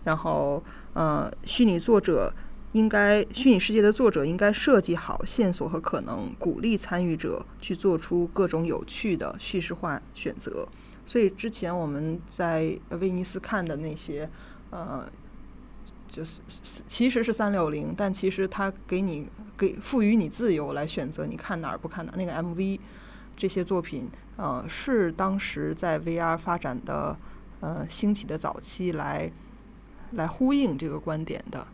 [0.04, 2.32] 然后呃，虚拟作者
[2.74, 10.68] 应该，虚拟世界的作者应该设计好线索和可能，鼓励参与者去做出各种有趣的叙事化选择。
[11.12, 14.30] 所以之前我们在威尼斯看的那些，
[14.70, 15.06] 呃，
[16.10, 16.40] 就是
[16.88, 22.16] 其实是三六零，但其实它给你给赋予你自由来选择你看哪儿不看哪儿。
[22.16, 22.80] 那个 MV
[23.36, 27.18] 这些作品，呃，是当时在 VR 发展的
[27.60, 29.30] 呃兴起的早期来
[30.12, 31.68] 来呼应这个观点的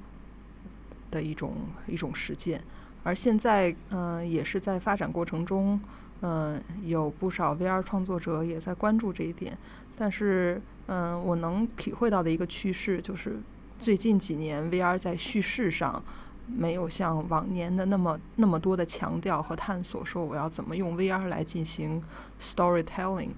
[1.12, 1.54] 的一种
[1.86, 2.60] 一种实践，
[3.04, 5.80] 而现在嗯也是在发展过程中。
[6.22, 9.56] 嗯，有不少 VR 创作者也在关注这一点，
[9.96, 13.40] 但是，嗯，我能体会到的一个趋势就是，
[13.80, 16.04] 最近几年 VR 在叙事上
[16.48, 22.02] 没有像往年的那么那么多的强调和探索，说我要怎么用 VR 来进行
[22.42, 23.32] storytelling，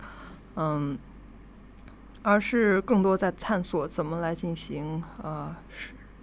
[0.55, 0.97] 嗯，
[2.21, 5.53] 而是更多在探索怎么来进行呃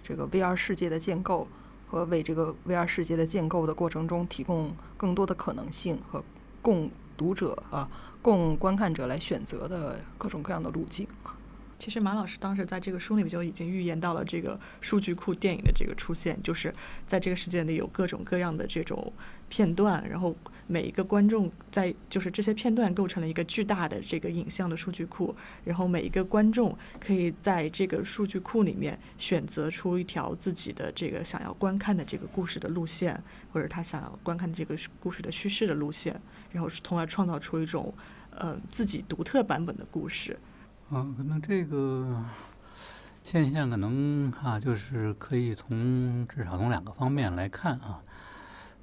[0.01, 1.47] 这个 VR 世界的建构
[1.87, 6.23] 和为这个 VR 世界的建构的过程中提供更多的可能性和。
[6.61, 7.89] 供读者啊，
[8.21, 11.07] 供观看者来选择的各种各样的路径。
[11.79, 16.73] 其实马老师当时在这个书里面就已经预言到了这个数据库电影的这个出现，就是
[17.05, 19.13] 在这个世界里有各种各样的这种
[19.47, 36.19] 片段，然后每一个观众在就是这些片段构成了一个巨大的这个影像的数据库，然后每一个观众可以在这个数据库里面选择出一条自己的这个想要观看的这个故事的路线，或者他想要观看这个故事的叙事的路线，
[36.51, 37.93] 然后是从而创造出一种
[38.31, 40.37] 呃自己独特版本的故事。
[40.89, 42.23] 啊，可能这个
[43.25, 47.99] 现象可能啊，就是可以从至少从两个方面来看啊，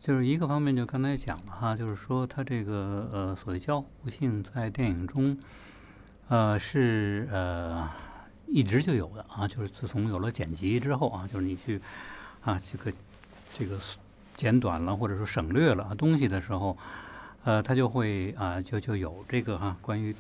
[0.01, 5.39] 就是一个方面就刚才讲了哈，就是说它这个呃所谓交互性在电影中
[6.29, 7.89] 呃是呃
[8.47, 11.81] 一直就有的啊，就是自从有了剪辑之后啊，就是你去
[12.43, 12.93] 啊这个
[13.55, 13.79] 这个
[14.37, 16.77] 剪短了或者说省略了东西的时候，
[17.45, 20.15] 呃，他就会啊就就有这个哈关于。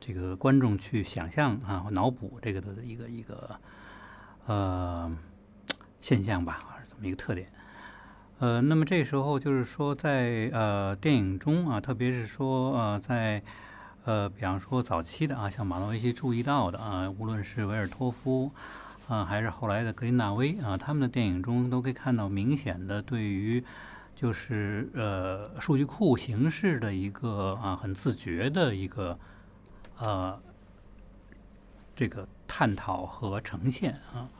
[0.00, 3.50] 这个观众去想象啊，脑补这个的一个一个
[4.46, 5.12] 呃
[6.00, 7.48] 现象吧，是这么一个特点。
[8.38, 13.42] 呃，那么这时候就是说，在呃电影中啊，特别是说呃在
[14.04, 18.52] 呃比方说早期的啊，像马诺维奇注意到的啊，无论是维尔托夫
[19.08, 23.62] 啊，还是后来的格林纳威啊，他们的电影中都可以看到明显的对于
[24.18, 29.16] 就是呃数据库形式的一个啊很自觉的一个。
[30.00, 30.40] 呃，
[31.96, 34.30] 这个探讨和呈现啊，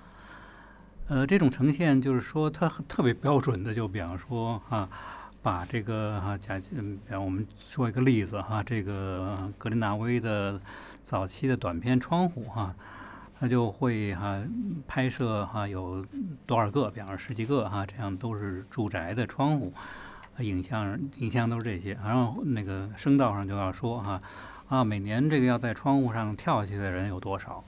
[1.09, 4.89] 呃，这种呈现就是说，它特别标准的，就比方说啊，
[5.43, 10.61] 把这个哈假，比方我们说一个例子哈，这个格林纳威的
[11.03, 12.73] 早期的短片《窗户》哈，
[13.41, 14.43] 他就会哈
[14.87, 16.05] 拍摄哈有
[16.47, 19.73] 多少个，比方说十几个哈，这样都是住宅的窗户。
[20.41, 24.23] 影像影像都是这些，然后那个声道上就要说哈
[24.69, 27.65] 啊，每年这个要在窗户上跳下去的人有多少，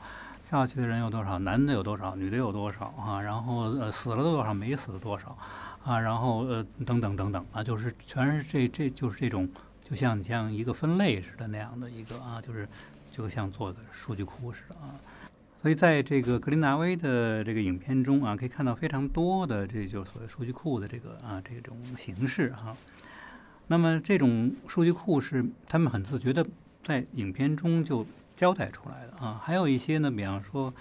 [0.48, 2.86] 跳下去的人有多少，男的有多少，女的有多少？
[2.96, 5.36] 啊，然后呃死了多少，没死的多少？
[5.84, 9.48] 啊，然后呃等等等等啊，就是全是这这就是这种，
[9.82, 12.68] 就像你像一个分类似的那样的一个啊，就是
[13.10, 14.94] 就像做个数据库似的啊。
[15.62, 22.74] 所以在这个格林纳威的这个影片中啊，可以看到非常多的这就是所谓数据库的这个啊这种形式哈。
[23.66, 26.46] 那么这种数据库是他们很自觉的
[26.82, 29.38] 在影片中就交代出来的啊。
[29.44, 30.72] 还有一些呢，比方说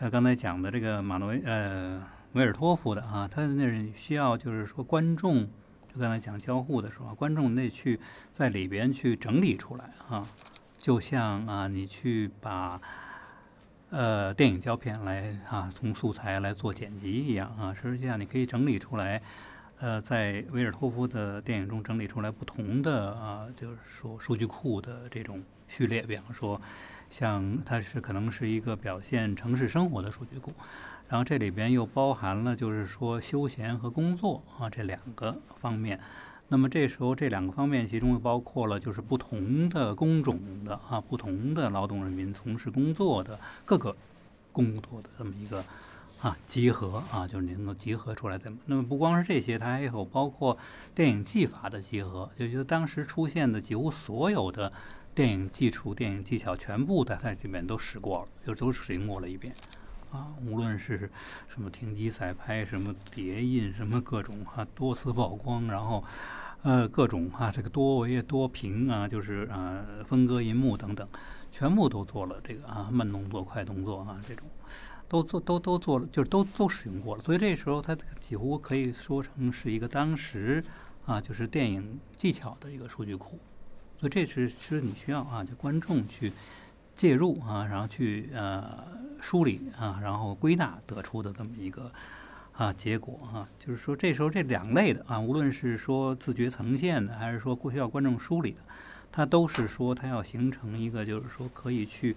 [0.00, 5.48] 呃刚才讲的这个马诺维呃维尔托夫的啊，他那需要就是说观众
[5.94, 8.00] 就刚才讲交互的时候，观众得去
[8.32, 10.26] 在里边去整理出来啊，
[10.80, 12.80] 就像啊你去把。
[13.90, 19.20] 呃，电影胶片来啊，从素材来做剪辑一样啊，实际上你可以整理出来，
[19.80, 26.60] 呃，在维尔托夫的电影中整理出来不同的啊，就是说数据库的这种序列，比方说，
[27.08, 30.52] 像它是可能是一个表现城市生活的数据库，
[31.08, 35.98] 然后这里边又包含了就是说休闲和工作啊这两个方面。
[36.52, 43.96] 那么这时候这两个方面，其中又包括了就是不同的工种的啊，不同的劳动人民从事工作的各个
[44.50, 45.64] 工作的这么一个
[46.20, 48.52] 啊集合啊，就是能够集合出来的。
[48.66, 50.58] 那么不光是这些，它还有包括
[50.92, 54.72] 电影技法的集合，也就是当时出现的几乎所有的
[55.14, 59.54] 电影技术、电影技巧，全部在它里面都使过了，就都使用过了一遍
[60.10, 60.26] 啊。
[60.44, 61.08] 无论是
[61.46, 66.02] 什么停机彩拍、什么叠印、什么各种哈多次曝光，然后。
[66.62, 71.08] 呃，各种啊，这个多维多屏啊，就是啊，分割银幕等等，
[71.50, 74.46] 全部都做了这个啊，慢动作、快动作啊，这种
[75.08, 77.22] 都做都都做了，就是都都使用过了。
[77.22, 80.62] 所以这时候它几乎可以说成是一个当时
[81.06, 83.38] 啊，就是电影技巧的一个数据库。
[83.98, 86.30] 所以这是其实你需要啊，就观众去
[86.94, 88.84] 介入啊，然后去呃
[89.18, 91.90] 梳理啊，然后归纳得出的这么一个。
[92.60, 98.58] 啊，结果啊，就是说这时候这两类的啊，无论是说自觉呈现的，还是说需要观众梳理的，
[99.10, 102.14] 它都是说它要形成一个，就是说可以去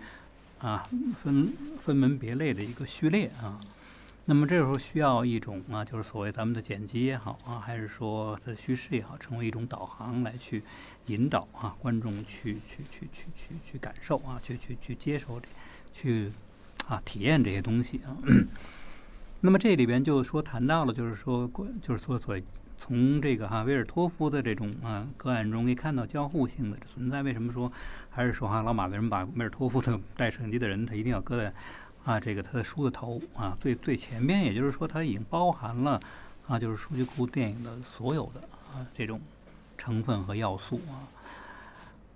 [0.60, 3.62] 啊分分门别类的一个序列啊。
[4.25, 10.62] 那么这时候需要一种啊，就是所谓咱们的剪辑也好啊，还是说它的叙事也好，成为一种导航来去
[11.06, 15.47] 引导啊观众去去去去去去感受啊，去去去接受这
[15.93, 16.29] 去
[16.89, 18.17] 啊体验这些东西啊。
[19.45, 21.51] 那么这里边就说谈到了，就是说，
[21.82, 22.39] 就是说，所
[22.77, 27.21] 从这个哈维尔托夫的这种啊个案中可以看到交互性的存在。
[27.21, 27.69] 为什么说
[28.10, 31.53] 还是说哈老马为什么把维尔托夫的 带摄影机的人他一定要搁在
[32.06, 34.45] 啊这个他的书的头啊最最前边？
[34.45, 35.99] 也就是说，它已经包含了
[36.47, 38.39] 啊就是数据库电影的所有的
[38.73, 39.19] 啊这种
[39.77, 41.03] 成分和要素啊。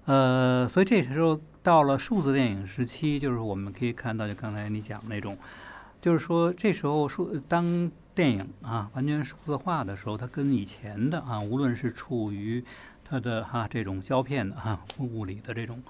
[0.05, 5.37] 呃，所以这时候到了数字电影时期，就是我们可以看到，就刚才你讲那种。
[5.99, 12.63] 就是说，这时候数当电影啊完全数字化的时候，它跟以前的啊，无论是处于
[13.03, 15.81] 它的哈这种胶片的哈物理的这种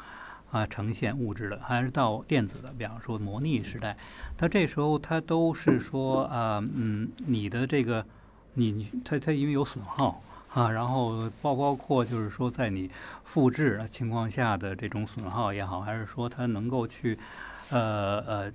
[0.49, 3.97] 啊呈现物质的，还是到电子的，比方说模拟时代，
[4.37, 8.03] 它这时候它都是说啊嗯，你的这个
[8.53, 10.21] 你它它因为有损耗
[10.53, 12.89] 啊，然后包包括就是说在你
[13.23, 17.19] 复制情况下的这种损耗也好，还是说它能够去
[17.69, 18.51] 呃呃。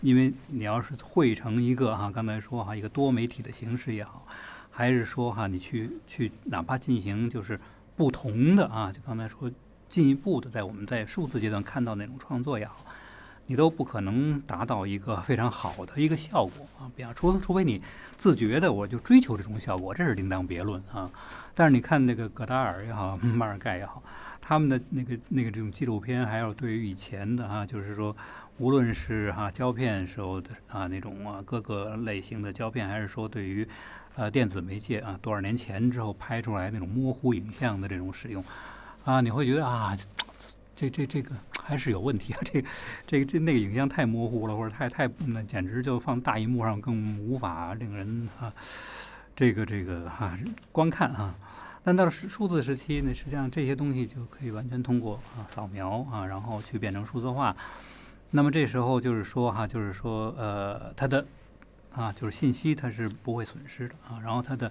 [0.00, 4.26] 因为你要是汇成一个哈，刚才说哈一个多媒体的形式也好，
[4.70, 7.60] 还是说哈你去去哪怕进行就是
[7.96, 9.50] 不同的啊，就刚才说
[9.88, 12.84] 进一步的在我们在数字阶段看到那种创作也好，
[13.50, 16.86] 你都不可能达到一个非常好的一个效果啊。
[16.94, 17.82] 比方除除非你
[18.16, 21.10] 自觉的我就追求这种效果，这是另当别论啊。
[21.52, 24.00] 但是你看那个戈达尔也好，马尔盖也好，
[24.40, 28.16] 他们的那个那个这种纪录片，还有对于以前的啊，就是说。
[28.58, 33.66] 无论是哈胶片时候的啊那种啊各个类型的胶片，还是说对于
[34.16, 38.44] 呃电子媒介啊多少年前之后拍出来那种模糊影像的这种使用
[39.06, 39.96] 啊，你会觉得啊
[40.76, 41.34] 这这这个
[41.70, 42.64] 还是有问题啊，这
[43.06, 48.52] 这这那个影像太模糊了，或者太太那简直就放大荧幕上更无法令人啊
[49.36, 50.36] 这个这个哈
[50.72, 51.32] 观看啊。
[51.84, 57.56] 但到了数字时期呢，实际上这些东西就可以完全通过啊扫描啊，然后去变成数字化。
[58.32, 61.24] 那么这时候就是说哈，就是说呃，它的
[61.94, 64.20] 啊，就是信息它是不会损失的啊。
[64.20, 64.70] 然后它的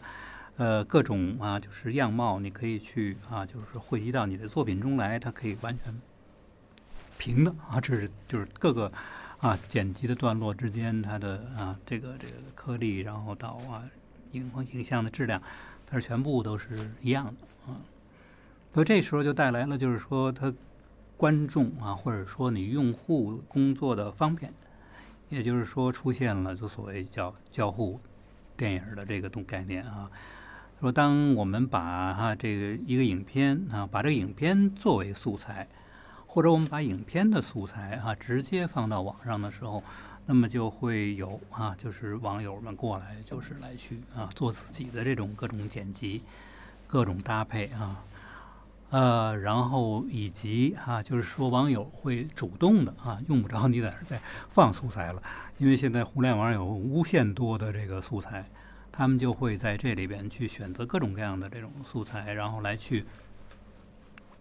[0.58, 5.94] 呃各种啊，就是样貌，你可以去啊，就是说汇集到你的作品中来，它可以完全
[7.20, 7.80] 平的啊。
[7.80, 8.92] 这是就是各个
[9.38, 13.84] 啊剪辑的段落之间，它的啊这个这个颗粒，然后到啊
[14.32, 15.40] 影影像的质量，
[15.86, 17.78] 它是全部都是一样的啊。
[18.72, 20.54] 所以这时候就带来了，就是说它
[21.18, 24.52] 观众啊，或者说你用户工作的方便，
[25.28, 28.00] 也就是说出现了就所谓叫交互
[28.56, 30.10] 电影的这个动概念啊。
[30.80, 35.68] 说当我们把哈这个一个影片啊，把这个影片作为素材，
[36.32, 39.84] 或者我们把影片的素材啊直接放到网上的时候，
[40.28, 46.22] 那么就会有啊，就是网友们过来，就是来去啊做自己的这种各种剪辑、
[46.86, 48.04] 各种搭配啊。
[48.92, 55.24] 呃，然后以及啊，就是说网友会主动的啊，用不着你在这再放素材了，
[55.58, 58.46] 因为现在互联网有无限多的这个素材，
[58.92, 63.04] 他们就会在这里边去选择各种各样的这种素材，然后来去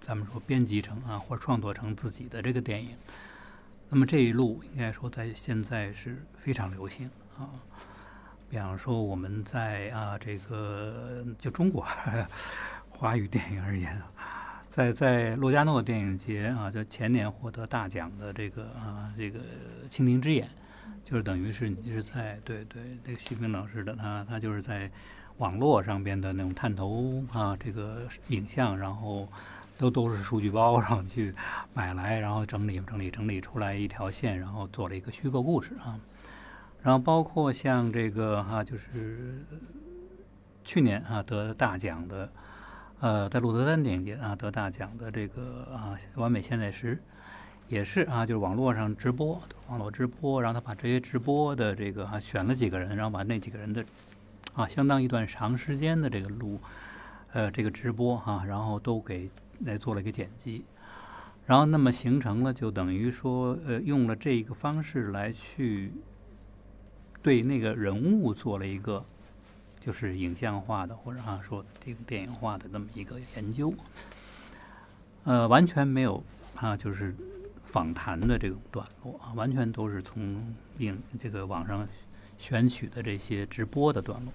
[0.09, 2.97] 咱们说编辑成啊，或创作成自己的这个电影。
[3.91, 7.45] 那么这一路应该说在现在是非常流行啊。
[8.49, 11.87] 比方说我们在啊这个就中国
[12.89, 14.65] 华语电影而言啊。
[14.71, 19.41] 在在洛迦诺电影节啊，就前年获得大奖的这个啊，这个
[19.91, 20.47] 《蜻蜓之眼》，
[21.05, 24.91] 就是等于是你是在对对，这个徐冰老师的他他就是在
[25.37, 29.29] 网络上边的那种探头啊，这个影像，然后
[29.79, 31.35] 都都是数据包上去
[31.73, 35.99] 买来，然后整理整理整理出来一条线，然后做了一个虚构故事啊。
[36.83, 39.43] 然后包括像这个哈，就是
[40.65, 42.31] 去年啊得大奖的。
[43.01, 47.01] 呃，在鹿特丹电影节啊得大奖的这个啊完美现在时，
[47.69, 53.85] 也是啊，就是网络上直播，网络直播，然后他把这些直播的这个啊选了几个人，然后把那几个人的
[54.55, 56.61] 啊相当一段长时间的这个录
[57.33, 59.31] 呃这个直播哈，然后都给
[59.61, 60.65] 来做了一个剪辑，
[61.47, 65.93] 然后那么形成了就等于说呃用了这一个方式来去
[67.23, 69.05] 对那个人物做了一个。
[69.81, 73.73] 就是影像化的，或者啊说这个电影化的那么一个研究，
[75.23, 76.21] 呃，完全没有
[76.57, 77.15] 啊，就是
[77.63, 81.87] 访谈的这种段落啊，完全都是从影这个网上
[82.37, 84.33] 选取的这些直播的段落。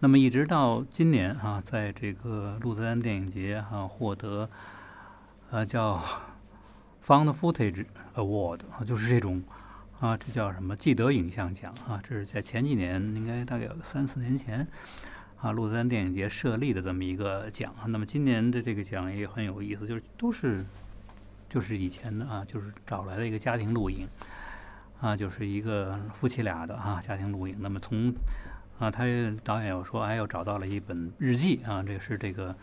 [0.00, 4.48] 那么一直到今年啊，在这个鹿特丹电影节哈获得
[5.50, 6.00] 呃叫
[7.04, 9.42] Found Footage Award 啊，就是这种。
[10.00, 10.76] 啊，这叫什么？
[10.76, 12.00] 记得影像奖啊！
[12.04, 14.64] 这是在前几年，应该大概有三四年前，
[15.40, 17.74] 啊，鹿特丹电影节设立的这么一个奖。
[17.88, 20.64] 那么今年的这个奖也很有意思，就是都是
[21.48, 24.06] 就是以前的啊，就是找来的一个家庭录影，
[25.00, 27.56] 啊，就是一个夫妻俩的啊家庭录影。
[27.58, 28.14] 那么从
[28.78, 29.04] 啊，他
[29.42, 32.54] 导演又说，哎，又找到了一本日记啊，这个是这个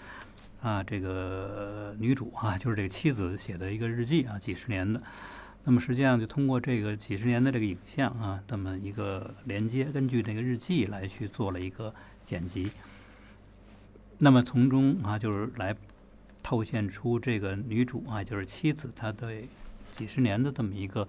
[0.62, 5.02] 啊，这个女主啊，就是这个妻子写的一个日记啊，几十年的。
[5.66, 11.94] 那么实际上就通过这个几十年的这个影像啊，这么一个连接，根据这个日记来去做了一个
[12.24, 12.72] 剪辑。
[14.20, 15.76] 那么从中啊，就是来
[16.42, 19.50] 透现出这个女主啊，就是妻子，她对
[19.92, 21.06] 几十年的这么一个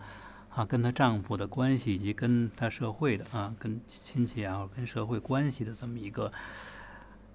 [0.57, 6.32] 啊，跟她丈夫的关系，以及跟她社会的啊，跟亲戚啊，跟社会关系的这么一个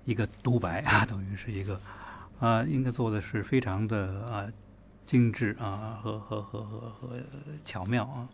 [0.03, 1.79] 一个独白啊，等于是一个
[2.39, 4.45] 啊，应该做的是非常的啊。
[5.03, 7.09] 精致啊，和和和和和
[7.65, 8.29] 巧妙啊，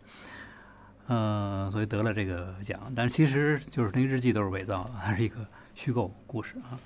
[1.08, 2.92] 嗯，所以得了这个奖。
[2.94, 6.78] 但其实就是那个日记都是伪造的，它是一个虚构故事啊。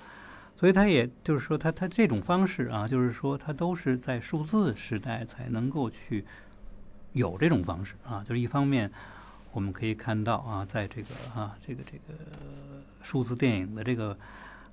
[0.55, 6.25] 所以它也就是说，它它这种方式啊，就是说它都是在数字时代才能够去
[7.13, 8.23] 有这种方式啊。
[8.27, 8.91] 就是一方面
[9.51, 12.13] 我们可以看到啊，在这个啊这个这个
[13.01, 14.17] 数字电影的这个。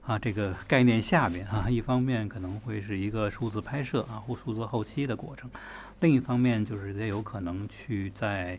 [0.03, 5.49] 啊，这个概念下边啊，一方面可能会是一个数字拍摄啊或数字后期的过程，
[6.01, 8.59] 另一方面就是也有可能去在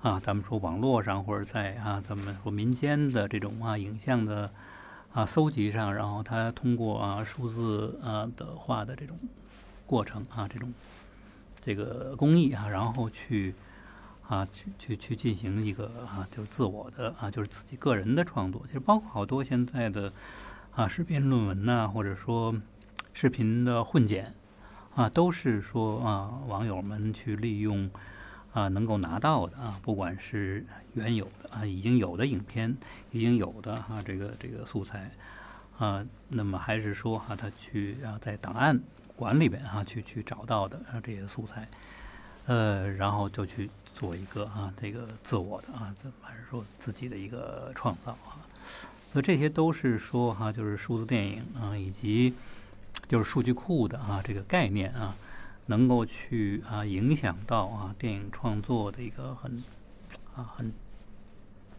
[0.00, 4.50] 啊，咱们说网络上或者在啊，咱们说民间的这种啊影像的
[5.12, 9.16] 啊搜集上，然后它通过啊数字啊的化的这种
[9.86, 10.72] 过程啊，这种
[11.62, 13.54] 这个工艺啊，然后去
[14.28, 20.12] 啊去去去进行一个啊，就是自我的啊，就是自己个人的创作，其实包括好多现在的。
[20.74, 22.54] 啊，视频论文呐，或者说
[23.12, 24.32] 视频的混剪
[24.94, 27.90] 啊，都是说啊，网友们去利用
[28.54, 32.74] 啊，能够拿到的啊，不管是原有的啊，已经有的影片，
[33.10, 35.10] 已经有的哈，这个这个素材
[35.76, 38.80] 啊，那么还是说哈，他去啊，在档案
[39.22, 41.68] 馆里边啊，去去找到的啊这些素材，
[42.46, 48.42] 呃，然后就去做一个啊，这个自我的啊，还是说自己的一个创造啊。
[49.12, 52.34] 所以这些都是说哈，就是数字电影啊，以及
[53.06, 55.14] 就是数据库的啊这个概念啊，
[55.66, 59.62] 能够去啊影响到啊电影创作的一个很
[60.34, 60.72] 啊很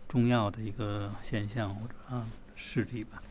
[0.08, 2.26] 重要的一个现象或者啊
[2.56, 3.22] 事例吧。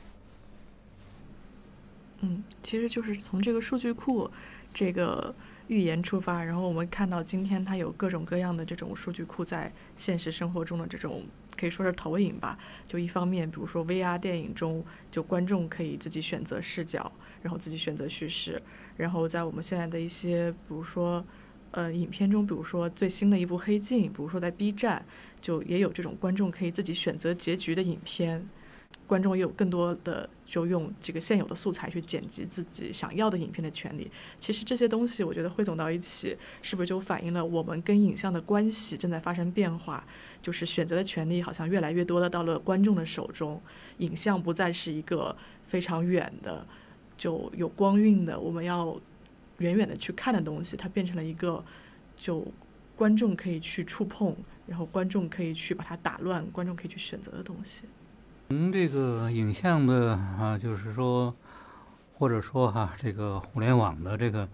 [2.23, 4.31] 嗯，其实就是从这个数据库
[4.73, 5.35] 这个
[5.66, 11.25] 预言出发，然后我们看到今天它有各种各样的这种数据库在现实生活中的这种
[11.57, 12.57] 可以说是投影吧。
[12.87, 17.11] 就一方面，比如说 VR 电影中，就观众可以自己选择视角，
[17.43, 18.62] 然后自己选择叙事。
[18.97, 21.25] 然后在我们现在的一些，比如说
[21.73, 25.05] 呃影片中，比如说最新的一部《黑镜》，比如说在 B 站，
[25.41, 28.49] 就也有这种观众可以自己选择结局的影片。
[29.07, 34.11] 观众有更多的就用这个现有的素材去剪辑自己想要的影片的权利。
[34.38, 40.07] 其实这些东西，我觉得汇总到一起，是不是就反映了我们跟影像的关系正在发生变化？
[40.40, 43.61] 就是选择的权利好像越来越多的到了观众的手中，
[43.99, 45.36] 影像不再是一个
[45.66, 46.66] 非常远的、
[47.16, 48.99] 就有光晕的，我们要
[49.59, 51.62] 远远的去看的东西，它变成了一个
[52.16, 52.47] 就
[52.97, 54.34] 观众可以去触碰，
[54.66, 57.82] 然后观众可以去把它打乱，观众可以去选择的东西。
[58.53, 61.35] 从这个影像的啊，就是说，
[62.19, 64.47] 或者说哈，这个互联网的这个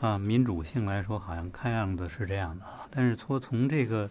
[0.00, 2.86] 啊民主性来说，好像看样子是这样的啊。
[2.92, 4.08] 但是说从这个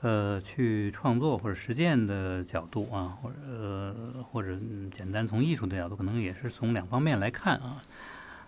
[0.00, 4.58] 呃去创作或者实践的角度啊，或者呃或者
[4.90, 7.80] 简单从艺术的角度，可能也是从两方面来看啊。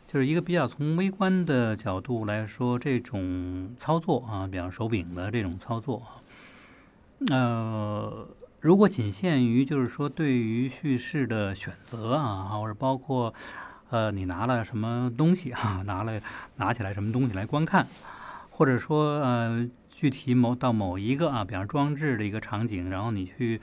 [0.09, 6.19] 就是一个比较从微观的角度来说，这种操作啊，比方手柄的这种操作啊，
[7.31, 8.27] 呃。
[8.61, 13.33] 如果仅限于就是说对于叙事的选择啊，或者包括
[13.91, 16.21] 呃你拿了什么东西啊， 拿了
[16.57, 17.87] 拿起来什么东西来观看，
[18.51, 23.61] 或者说呃具体某到某一个啊，比方装置的一个场景，然后你去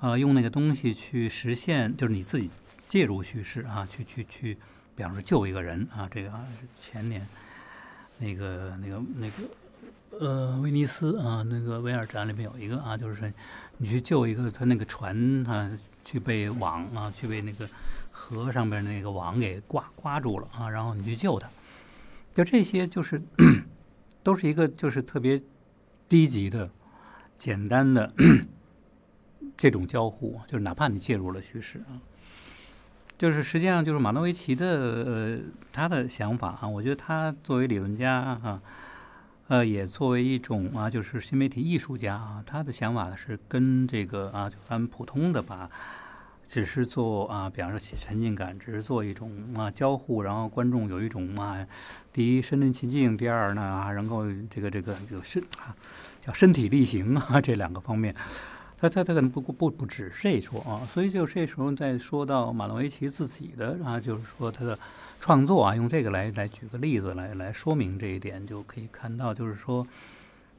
[0.00, 2.50] 呃用那个东西去实现，就是你自己
[2.86, 4.56] 介入叙事啊，去去去，
[4.94, 7.26] 比方说救一个人啊，这个啊前年
[8.18, 9.32] 那个那个那个。
[10.20, 13.32] 呃，威尼斯啊，那个威尔展里面有一个啊，就是
[13.78, 15.16] 你去救一个他那个船
[15.46, 15.70] 啊，
[16.04, 17.68] 去被网啊，去被那个
[18.10, 21.48] 河上边那个网给挂挂住了啊，然后你去救他，
[22.34, 23.22] 就这些就是
[24.22, 25.40] 都是一个就是特别
[26.08, 26.68] 低级的、
[27.38, 28.12] 简单的
[29.56, 32.02] 这种交互，就是哪怕你介入了叙事啊，
[33.16, 34.66] 就是实际上就是马诺维奇的
[35.04, 35.38] 呃
[35.72, 38.60] 他的想法啊，我觉得他作为理论家啊。
[39.48, 45.70] 呃，也作为一种啊，就是新媒体艺术家啊，他的想法是跟这个啊，就咱们普通的吧，
[46.46, 51.66] 只是做啊，比方说沉浸感，只是做一种啊交互，然后观众有一种啊，
[52.12, 55.74] 第一身临其境，第二呢啊，能够这个这个就身啊，
[56.20, 58.14] 叫身体力行啊，这两个方面，
[58.76, 64.78] 他他他可能不不不只是这一说啊，所以就这时候再说到马诺维奇自己的啊，就是说他的。
[65.20, 69.86] 创作啊，用这个来来举个例子来来说明这一点，就可以看到，就是说，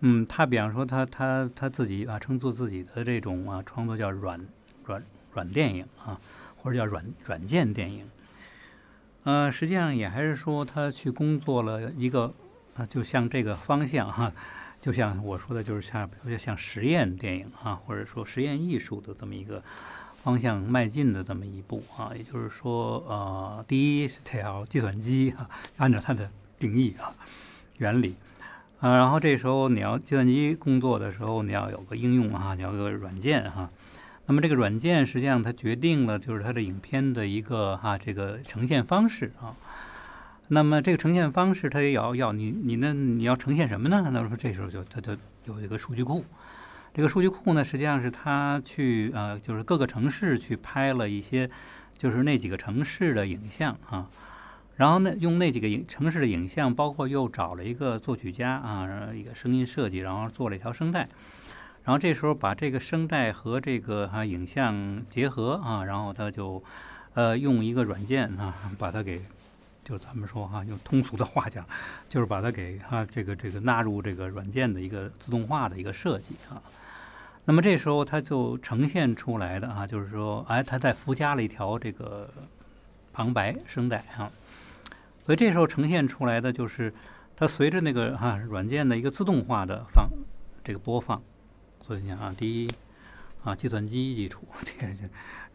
[0.02, 4.40] 嗯，他比方说他他他自己啊，称作自己的这种啊创作叫软
[4.84, 5.04] 软
[5.34, 6.20] 软电影啊，
[6.58, 8.10] 或者叫软软件电影，
[9.24, 12.34] 呃，实际上也还是说他去工作了一个
[12.76, 14.32] 啊，就像这个方向哈，
[14.82, 19.64] 就像我说的，就是像比如说像实验电影啊，或者说实验艺术的这么一个。
[20.24, 27.14] 方向迈进的这么一步啊，也就是说，呃，第一是这要计算机啊， 按照它的定义啊，
[27.78, 28.16] 原理
[28.80, 33.70] 啊，然后这时候你要计算机工作的时候，你要有个应用啊，你要有个软件哈。
[34.26, 39.56] 那么这个软件实际上它决定了就是它的影片的一个哈这个呈现方式啊。
[40.50, 44.10] 那么这个呈现方式它也要要你你那你要呈现什么呢？
[44.12, 45.16] 那说这时候就它就
[45.46, 46.26] 有一个数据库。
[46.94, 51.50] 这个数据库呢，实际上是他去呃，就是各个城市去拍了一些，
[51.98, 54.10] 就是那几个城市的影像啊，
[54.76, 61.08] 然后呢，用那几个影城市的影像，包括又找了一个作曲家啊，一个声音设计，然后做了一条声带，
[61.84, 66.62] 然后这时候把这个声带和这个哈影像结合啊，然后他就
[67.14, 69.22] 呃用一个软件啊，把它给。
[69.90, 71.66] 就咱们说哈，用通俗的话讲，
[72.08, 76.62] 就是把它给哈这个这个纳入这个软件的一个自动化的一个设计啊。
[77.46, 82.30] 那么这时候它就呈现出来的啊，就是说，哎，它再附加了一条这个
[83.12, 84.32] 旁白声带啊。
[85.26, 86.94] 所以这时候呈现出来的就是
[87.36, 90.08] 它随着那个哈软件的一个自动化的放
[90.64, 91.20] 这个播放。
[91.82, 92.70] 所以你看啊，第一
[93.44, 94.48] 啊，计算机基础，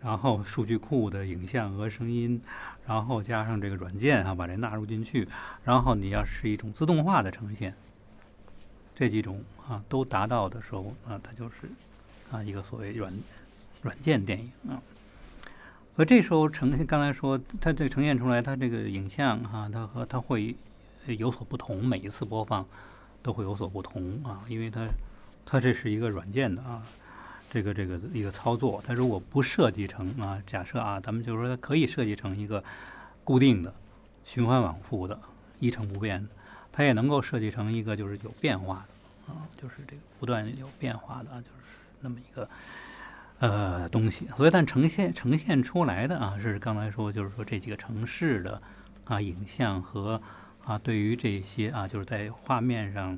[0.05, 2.41] 然后数据库的影像和声音。
[2.87, 5.27] 然后加上这个软件啊，把这纳入进去，
[5.65, 7.75] 然后你要是一种自动化的呈现，
[8.95, 11.67] 这几种啊都达到的时候啊，它就是
[12.31, 13.11] 啊一个所谓软
[13.81, 14.77] 软件电影啊。
[15.97, 20.55] 所以这时候呈现，刚才说它这呈现出来，它这个影像哈，它和它会
[21.07, 22.67] 有所不同，每一次播放
[23.23, 24.87] 都会有所不同啊，因为它
[25.47, 26.83] 它这是一个软件的啊。
[27.55, 32.65] 这个这个一个操作，它如果不设计成啊，假设啊，咱们就是说它可以设计成一个
[33.23, 33.73] 固定的、
[34.25, 35.17] 循环往复的、
[35.61, 36.29] 一成不变的，
[36.73, 38.85] 它也能够设计成一个就是有变化
[39.29, 42.49] 的啊，就是这个不断有变化的，就是那么一个
[43.39, 44.27] 呃东西。
[44.37, 48.61] 所以，但呈现呈现出来的啊，是刚才说就是说这几个城市的
[49.05, 50.21] 啊影像和
[50.65, 53.17] 啊对于这些啊就是在画面上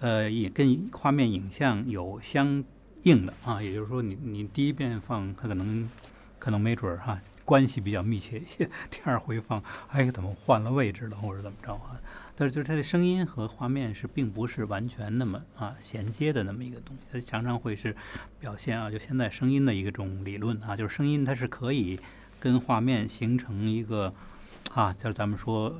[0.00, 2.62] 呃也跟画面影像有相
[3.06, 5.88] 硬的啊，也就是说你你第一遍放它可能
[6.38, 7.20] 可能没准儿哈。
[7.44, 11.94] 关系比较密切一些， 第二回放，哎，怎么换了位置了，或者怎么着啊？
[12.34, 17.94] 但是就是它的声音和画面是并不是完全那么啊衔接的那么一个东西，它常常会是
[18.40, 22.00] 表现啊，就现在声音的一种理论啊，就是声音它是可以
[22.40, 24.12] 跟画面形成一个
[24.74, 25.72] 啊，就是咱们说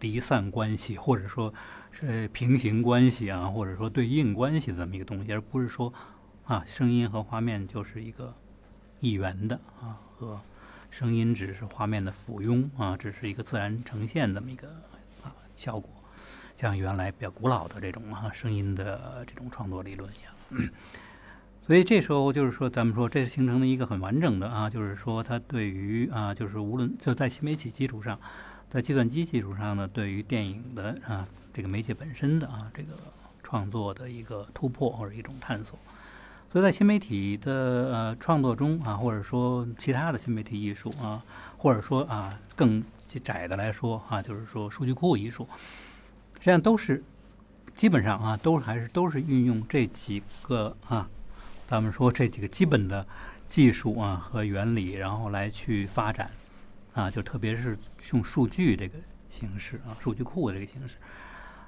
[0.00, 1.52] 离散关系，或者说
[1.90, 5.92] 是平行关系啊，或者说对应关系这么一个东西，而不是说
[6.46, 8.34] 啊，声音和画面就是一个
[9.00, 10.40] 一元的啊和。
[10.88, 14.68] 声音只是画面的附庸啊，只是一个自然呈现这么一个
[15.22, 15.90] 啊效果，
[16.54, 20.70] 像原来比较古老的这种啊声音的这种创作理论一样。
[21.66, 28.18] 所以这时候就是说，咱们说这形成了一个很完整的啊，就是说它对于啊，就是无论就在新媒体基础上，
[28.70, 32.96] 在计算机基础上呢，对于电影的啊这个媒介本身的啊这个
[33.42, 35.78] 创作的一个突破或者一种探索。
[36.56, 41.22] 所以在新媒体的呃创作中啊，或者说其他的新媒体艺术啊，
[41.58, 42.82] 或者说啊更
[43.22, 45.46] 窄的来说啊，就是说数据库艺术，
[46.32, 47.04] 实际上都是
[47.74, 51.06] 基本上啊，都还是都是运用这几个啊，
[51.68, 53.06] 咱们说这几个基本的
[53.46, 56.30] 技术啊和原理，然后来去发展
[56.94, 57.76] 啊，就特别是
[58.14, 58.98] 用数据这个
[59.28, 60.96] 形式啊，数据库的这个形式。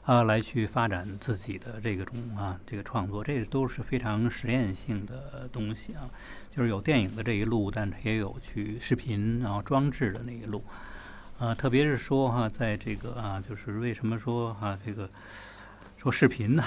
[0.04, 6.08] 啊，来去发展自己的这个种啊，这个创作，这都是非常实验性的东西啊。
[6.50, 10.64] 就是有电影的这一路，但是也有去视频然后装置的那一路。
[11.38, 15.08] 啊，特别是说哈，在这个啊，就是为什么说哈，这个
[15.98, 16.64] 说视频呢，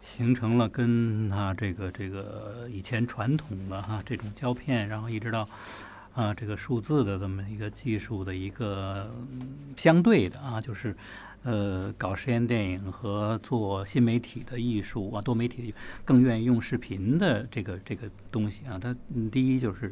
[0.00, 5.46] 形成了跟啊这个这个以前传统的哈这种胶片，然后一直到
[6.14, 9.12] 啊这个数字的这么一个技术的一个
[9.76, 10.96] 相对的啊，就是。
[11.42, 15.74] 呃，搞实验电影和做新媒体的艺术啊，多媒体
[16.04, 18.78] 更愿意用视频的这个这个东西啊。
[18.78, 18.94] 它
[19.32, 19.90] 第一就是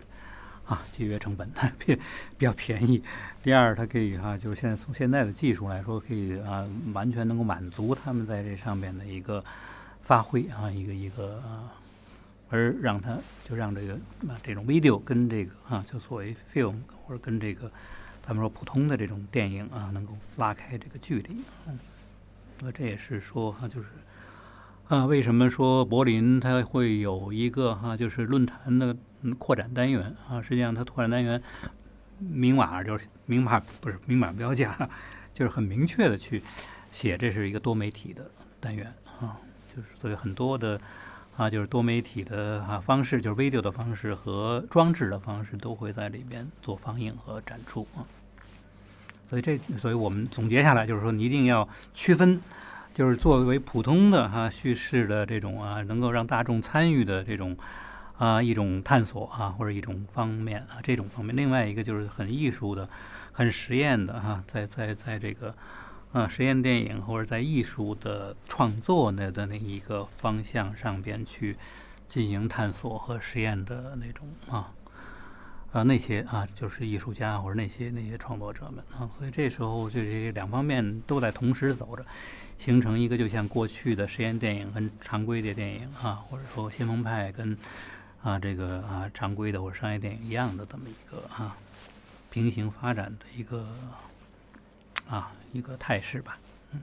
[0.67, 1.95] 啊，节约成本， 比
[2.37, 3.01] 比较便宜；
[3.43, 9.43] 第二，它可以哈，就是现在从现在的技术来说，可以啊，完全能够满足他们在这上面的一个
[10.03, 11.73] 发挥啊，一个一个啊，
[12.51, 13.95] 而让它就让这个
[14.29, 16.75] 啊这种 video 跟这个啊，就所谓 film
[17.07, 17.73] 或者跟这个。
[18.29, 21.79] 咱们说普通的这种电影啊，能够拉开这个距离，嗯，
[22.61, 23.89] 那这也是说哈，就是
[24.89, 28.95] 啊，为什么说柏林它会有一个哈，就是论坛的
[29.39, 30.43] 扩展单元啊？
[30.43, 31.43] 实际上它拓展单元
[32.19, 34.87] 明码就是明码不是明码标价，
[35.33, 36.43] 就是很明确的去
[36.91, 39.41] 写这是一个多媒体的单元啊，
[39.75, 40.79] 就是所以很多的
[41.39, 48.05] 啊，就是多媒体的啊方式，就是 video 的方式和装置的方式都会在里边做放映和展出啊。
[49.29, 52.41] 所以这，所以我们总结下来就是说，你一定要区分，
[52.95, 57.57] 就是作为普通的哈叙事的这种啊，能够让大众参与的这种
[58.17, 61.37] 啊一种探索啊，或者一种方面啊这种方面。
[61.37, 62.89] 另外一个就是很艺术的、
[63.33, 65.55] 很实验的哈，在在在这个
[66.13, 71.57] 啊实验电影或者在艺术的创作那的那一个方向上边去
[72.09, 74.73] 进行探索和实验的那种啊。
[75.73, 82.05] 啊，那些啊，就是艺术家或者那些那些创作者们啊，所以这时候就这两方面都在同时走着，
[82.57, 87.57] 形成一个就像过去的实验电影跟常规的电影啊，或者说先锋派跟
[88.23, 91.57] 啊这个啊常规的或者商业电影一样的这么一个啊
[92.31, 93.67] 平行发展的一个
[95.09, 96.39] 啊一个态势吧。
[96.73, 96.81] 嗯，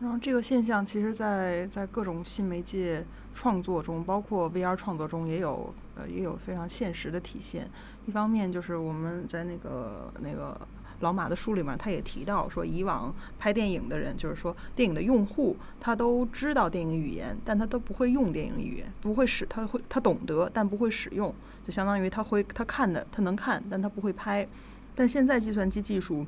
[0.00, 3.04] 然后这个现象其实，在在各种新媒介。
[3.38, 7.68] 创作中，包括 VR 创作中，也有呃也有非常现实的体现。
[8.06, 10.56] 一方面就是我们在那个那个
[11.00, 21.34] 老马的书里面，他也提到说，以往拍电影的人，就是说电影的用户，他都知道电影语言，但他都不会用电影语言，不会使他会他懂得，但不会使用，
[21.66, 24.46] 就相当于他会他看的他能看，但他不会拍。
[24.94, 26.26] 但现在计算机技术，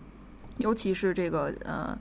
[0.58, 1.98] 尤其是这个呃。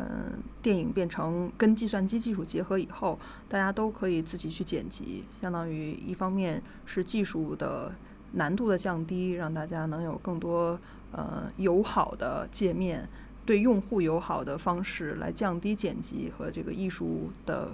[0.00, 3.18] 嗯，电影变成跟计算机技术结合以后，
[3.50, 7.94] 大家都可以自己去剪辑，相当于一方面是技术的
[8.32, 10.80] 难度的降低，让大家能有更多
[11.12, 13.06] 呃友好的界面，
[13.44, 17.70] 对用户友好的方式来降低剪辑和这个艺术的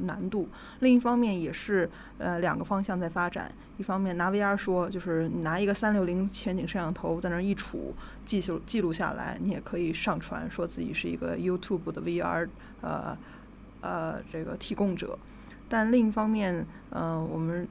[0.00, 0.48] 难度。
[0.80, 1.88] 另一方面也是
[2.18, 7.92] 呃两个方向在发展，一方面拿 VR 说，就是拿一个三六零全景摄像头在那儿一杵，
[8.24, 12.48] 记录记录下来，你也可以上传，说自己是一个 YouTube 的 VR
[12.80, 13.16] 呃
[13.80, 15.18] 呃这个提供者。
[15.68, 17.68] 但另一方面，嗯，我们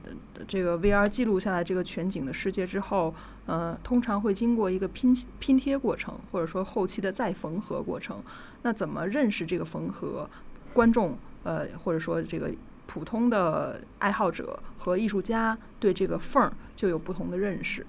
[0.48, 3.14] 这个 VR 记录下来这个全景的世界之后，
[3.44, 8.22] 呃，通常会经过一个拼拼贴过程，或者说后期的再缝合过程。
[8.62, 10.28] 那怎么认识这个缝合？
[10.72, 12.52] 观众，呃，或者说这个
[12.86, 17.86] 普通的爱好者和艺术家对这个缝儿就有不同的认识。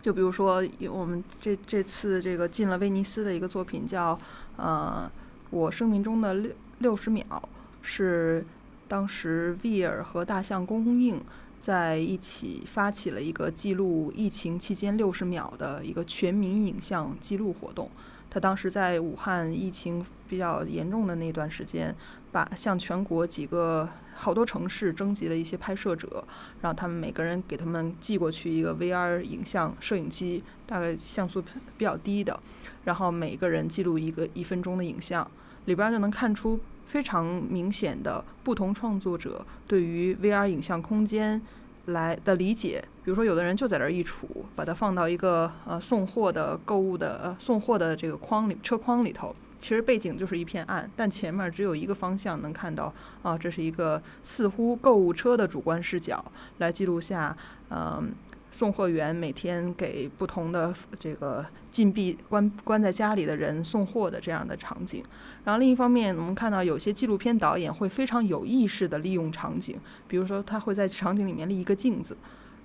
[0.00, 4.18] 就比如说，我们这这次这个进了威尼斯的一个作品叫
[4.56, 5.10] 呃，
[5.50, 7.48] 我生命中的六六十秒
[7.80, 8.44] 是。
[8.88, 11.18] 当时 v 尔和大象公映
[11.58, 17.90] 在一起发起了一个记录疫情期间六十秒的一个全民影像记录活动。
[18.32, 21.94] 他当时在武汉疫情比较严重的那段时间，
[22.30, 26.24] 把向全国几个好多城市征集了一些拍摄者，
[26.62, 31.44] 让他们每个人给他们寄过去一个 VR 影像摄影机，大概像素
[31.76, 32.40] 比较低的，
[32.84, 35.30] 然后每个人记录一个一分钟的影像，
[35.66, 36.58] 里边就能看出。
[36.84, 41.40] 非常明显的不同创作者对于 VR 影像空间
[41.86, 44.24] 来的理解，比如说有的人就在这儿一杵，
[44.54, 56.24] 把它放到一个呃送货的购物的呃送货的这个框里车筐里头，其实背景就是一片暗，但前面只有一个方向能看到啊，这是一个似乎购物车的主观视角
[56.58, 57.36] 来记录下
[57.70, 58.12] 嗯。
[58.52, 65.02] 送货员每天给不同的这个禁闭关关在家里的人送货的这样的场景，
[65.42, 69.76] 然后另一方面，我们看到有些纪录片导演会非常有意识的利用场景，
[70.06, 72.14] 比如说他会在场景里面立一个镜子，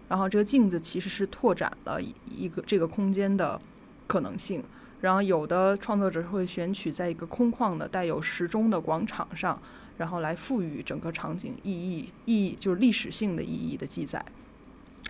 [0.09, 3.59] 然后这个镜子其实是拓展了一个这个空间的
[4.07, 4.61] 可能性，
[4.99, 9.57] 然后有的创作者会选取在一个空旷的带有时钟的广场上，
[9.97, 14.23] 然后来赋予整个场景意义意义就是历史性的意义的记载。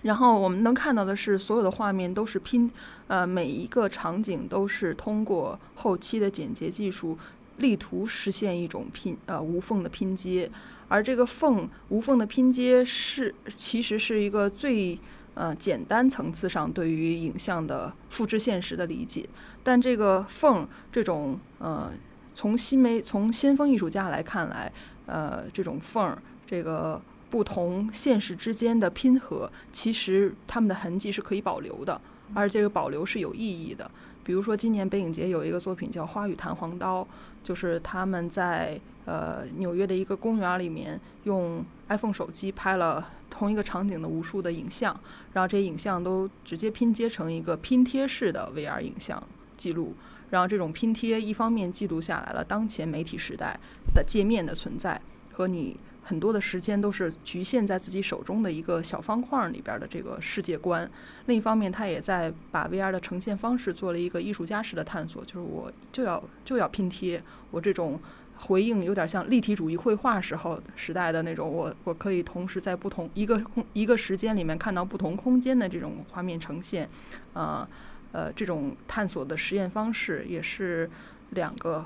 [0.08, 2.72] 然后我们能看到的是，所有的画面都是拼，
[3.08, 7.18] 呃，每一个场景都是通过后期的剪接技术，
[7.58, 10.50] 力图实现一种拼，呃，无缝的拼接。
[10.88, 14.98] 而这个缝无缝的拼接是，其实是一个最，
[15.34, 19.28] 呃，简单层次上对于影像的复制现实的理解。
[19.62, 21.92] 但这个缝这种，呃，
[22.34, 24.72] 从新媒从先锋艺术家来看来，
[25.06, 27.02] 呃，这种缝这个。
[27.38, 32.02] 不同现实之间的拼合，其实他们的痕迹是可以保留的，
[32.34, 33.92] 而这个保留是有意义的。
[34.24, 37.04] 比如说，今年北影节有一个作品叫《花与弹簧刀》，
[37.44, 45.00] 就是他们在呃纽约的一个公园里面用 iPhone 手机拍了同一个场景的无数的影像，
[45.34, 49.22] 然后这些影像都直接拼接成一个拼贴式的 VR 影像
[49.56, 49.94] 记录。
[50.32, 53.60] 然后这种拼贴一方面记录下来了当前媒体时代
[53.94, 55.00] 的界面的存在
[55.32, 55.78] 和你。
[56.08, 60.90] 很多的时间都是局限在自己手中的一个小方块里边的这个世界观。
[61.26, 68.00] 另一方面，他也在把 VR 的呈现方式做了一个艺术家式的探索，就是我就要就要拼贴，我这种
[68.38, 76.90] 回应有点像立体主义绘画时候时代的那种，我我可以同时在不同一个空一个时间里面看到不同空间的这种画面呈现。
[77.34, 77.68] 呃
[78.14, 80.90] 呃，这种探索的实验方式也是
[81.32, 81.86] 两个。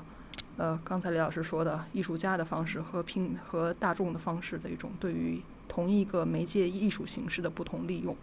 [0.56, 8.16] 呃，刚才李老师说的艺术家的方式和拼和大众的方式的一种对于同一个媒介艺术形式的不同利用。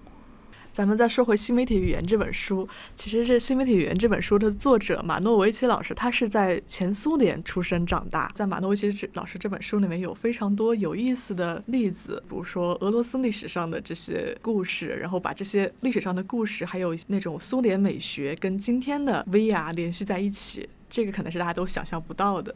[0.72, 8.32] 咱们再说回《新媒体语言》这本书，其实这《新媒体语言》这本书的作者马诺维奇老师，他是在前苏联出生长大。
[8.34, 20.70] 在马诺维奇这老师这本书里面有非常多有意思的例子，比如说俄罗斯历史上的这些故事，然后把这些历史上的故事还有那种苏联美学跟今天的 VR 联系在一起。
[20.90, 22.56] 这个可能是大家都想象不到的。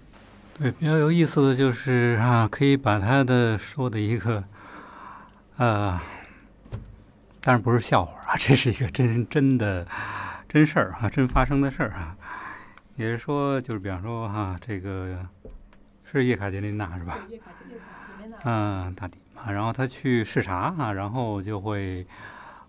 [0.57, 4.43] 对，比较有意思的就是啊，可以把他的说的一个，
[5.57, 5.99] 呃，
[7.43, 9.85] 当然不是笑话啊， 这是一个真真的
[10.47, 12.15] 真事儿啊，真发生的事儿啊。
[12.95, 15.21] 也是说，就是比方说哈，这个
[16.03, 17.17] 是叶卡捷琳娜是吧？
[17.29, 18.37] 叶卡捷琳娜。
[18.45, 22.07] 嗯，大帝嘛，然后他去视察啊，然后就会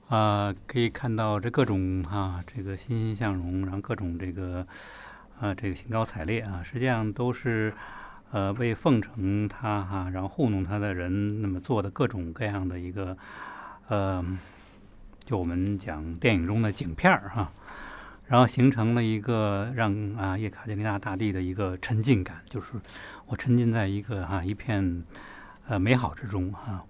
[0.08, 4.66] 啊，可以看到这各种哈，这个欣欣向荣，然后各种这个。
[5.40, 7.74] 啊，这个兴高采烈啊，实际上都是，
[8.30, 13.18] 呃，为奉承他哈，然后糊弄他的人，那么做的各种各样的一个，
[13.88, 14.24] 呃，
[15.24, 17.50] 就我们讲电影中的景片儿哈，
[18.26, 22.74] 然后形成了一个让啊叶卡捷琳娜大帝的一个沉浸感，就是
[23.26, 25.02] 我沉浸在一个哈一片
[25.66, 26.84] 呃美好之中哈。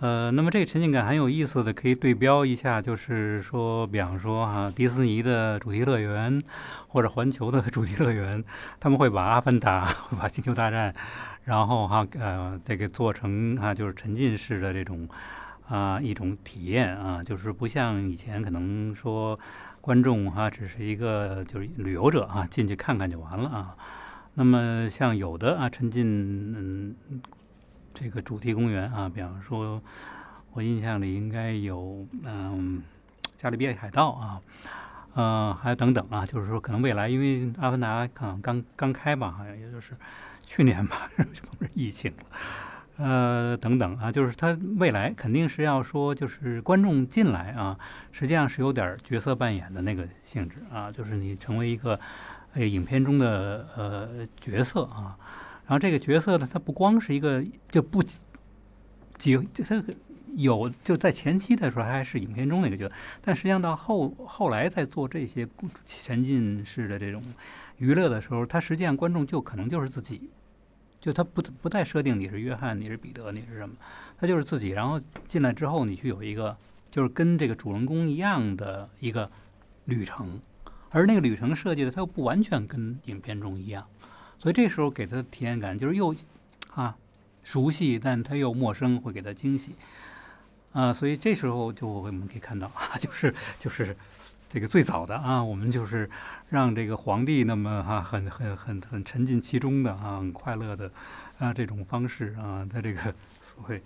[0.00, 6.42] 呃，那么这个沉浸感很有意思的，可以对标一下，就是说，比方说哈，迪士尼的主题乐园
[6.88, 8.42] 或者环球的主题乐园，
[8.80, 10.92] 他们会把《阿凡达》会 把《星球大战》，
[11.44, 15.08] 然后哈呃这个做成啊就是沉浸式的这种
[15.68, 19.38] 啊一种体验啊，就是不像以前可能说
[19.80, 23.76] 观众哈只是一个就是旅游者啊进去看看就完了啊。
[24.34, 26.04] 那么像有的啊沉浸
[26.56, 26.94] 嗯
[27.92, 29.82] 这个主题公园啊，比方说
[30.52, 32.82] 我印象里应该有嗯
[33.36, 34.40] 加勒比海盗啊。
[35.14, 39.94] 呃，还有等等啊，就是说，可能未来因为《阿凡达》可能刚刚开吧，好像也就是
[40.42, 42.24] 去年吧， 就不是疫情了，
[42.96, 47.78] 呃，等等啊，就是它未来肯定是要说，就是观众进来啊，
[48.12, 51.98] 实际上是有点角色扮演的那个性质啊，就是你成为一个
[52.54, 55.16] 呃影片中的呃角色啊，
[55.66, 58.02] 然后这个角色呢，它不光是一个就不
[59.18, 59.82] 几它。
[60.34, 65.46] 有就在前期的时候还是影片中那个角色，但实际上到后后来在做这些
[65.84, 67.22] 前进式的这种
[67.76, 70.30] 娱乐的时候，他实际上观众就可能就是自己，
[71.02, 73.74] 就他不不带设定你是约翰，你是彼得，你是什么，
[74.16, 74.68] 他就是自己。
[74.68, 76.56] 然后进来之后，你去有一个
[76.92, 79.28] 就是跟这个主人公一样的一个
[79.86, 80.40] 旅程，
[80.90, 83.84] 而那个旅程设计的他又不完全跟影片中一样，
[84.38, 86.14] 所以这时候给他的体验感就是又
[86.72, 86.96] 啊
[87.42, 89.74] 熟悉，但他又陌生，会给他惊喜。
[90.70, 93.96] 啊，所以这时候就我们可以看到啊，就是就是
[94.52, 96.06] 这个最早的啊，我们就是
[96.50, 100.92] 让这个皇帝那么哈很很很很沉浸其中的啊，很快乐的
[101.38, 103.00] 啊这种方式啊，他这个
[103.40, 103.82] 所谓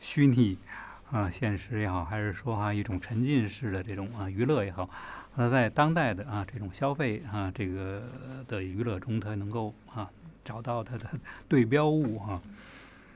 [0.00, 0.56] 虚拟
[1.10, 4.88] 啊现实也好，还是说哈一种沉浸式的这种啊娱乐也好，
[5.34, 8.02] 那在当代的啊这种消费啊这个
[8.48, 10.10] 的娱乐中，它能够啊
[10.42, 11.04] 找到它的
[11.46, 12.40] 对标物哈。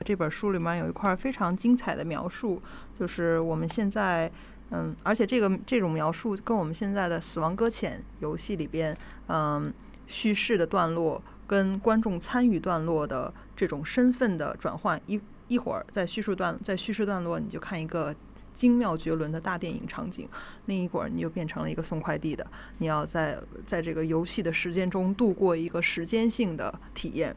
[0.05, 2.61] 这本书里面有一块非常精彩的描述，
[2.97, 4.31] 就是我们现在，
[4.71, 8.97] 嗯，而且这个这种描述跟我们现在的《死亡搁浅》游戏里边，
[9.27, 9.71] 嗯，
[10.07, 15.19] 叙事的段落跟观众参与段落的这种身份的转换，一
[15.49, 18.15] 一会儿在叙述段在叙事段落你就看一个
[18.53, 20.27] 精妙绝伦的大电影场景，
[20.67, 22.45] 另一会儿你就变成了一个送快递的，
[22.77, 27.35] 你要在在这个游戏的时间中度过一个时间性的体验。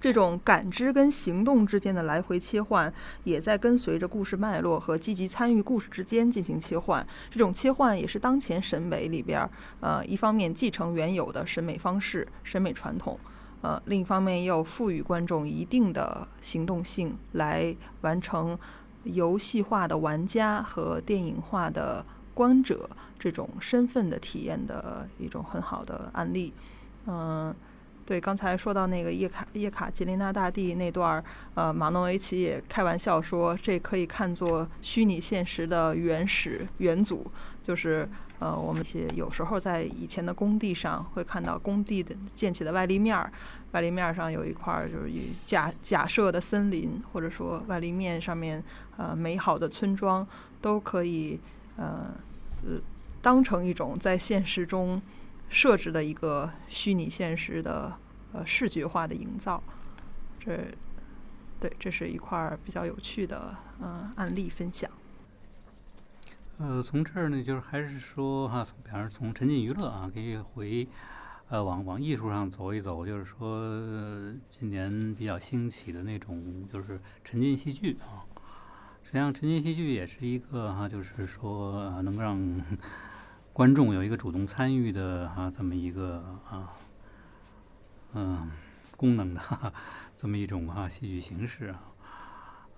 [0.00, 2.92] 这种感知跟行动之间的来回切换，
[3.24, 7.06] 也在跟随着故事脉络和积极参与故事之间进行切换。
[7.30, 13.20] 这种切换也是当前审美里边儿，呃，一方面继承原有的审美方式、审美传统，
[13.60, 18.58] 呃，另一方面又赋予观众一定的行动性，来完成
[19.04, 22.88] 游戏化的玩家和电影化的观者
[23.18, 26.54] 这种身份的体验的一种很好的案例，
[27.04, 27.54] 嗯。
[28.10, 37.30] 对，刚才说到那个叶卡叶卡捷琳娜大帝那段儿，呃，马诺维奇也开玩笑说，这可以看作虚拟现实的原始元祖。
[37.62, 38.08] 就是
[38.40, 43.32] 呃，我们些有时候在以前的工地上会看到工地的建起的外立面儿，
[43.70, 45.08] 外立面上有一块儿就是
[45.46, 48.60] 假假设的森林，或者说外立面上面
[48.96, 50.26] 呃美好的村庄，
[50.60, 51.38] 都可以
[51.76, 52.12] 呃
[52.66, 52.80] 呃
[53.22, 55.00] 当成一种在现实中。
[55.50, 57.98] 设置的一个虚拟现实的
[58.32, 59.60] 呃视觉化的营造，
[60.38, 60.64] 这
[61.58, 64.88] 对这是一块比较有趣的呃案例分享。
[66.58, 70.86] 呃，从这儿呢，就是还是说哈，比方说从沉浸娱乐啊，可以回
[71.48, 73.68] 呃往往艺术上走一走，就是说
[74.48, 78.22] 今年比较兴起的那种就是沉浸戏剧啊。
[79.02, 82.38] 实际上，沉浸戏剧也是一个哈，就是说能让。
[83.52, 86.70] 观众有一个主动参与的哈，这么一个啊，
[88.14, 88.48] 嗯，
[88.96, 89.40] 功能的
[90.16, 91.82] 这么一种哈戏剧形式啊，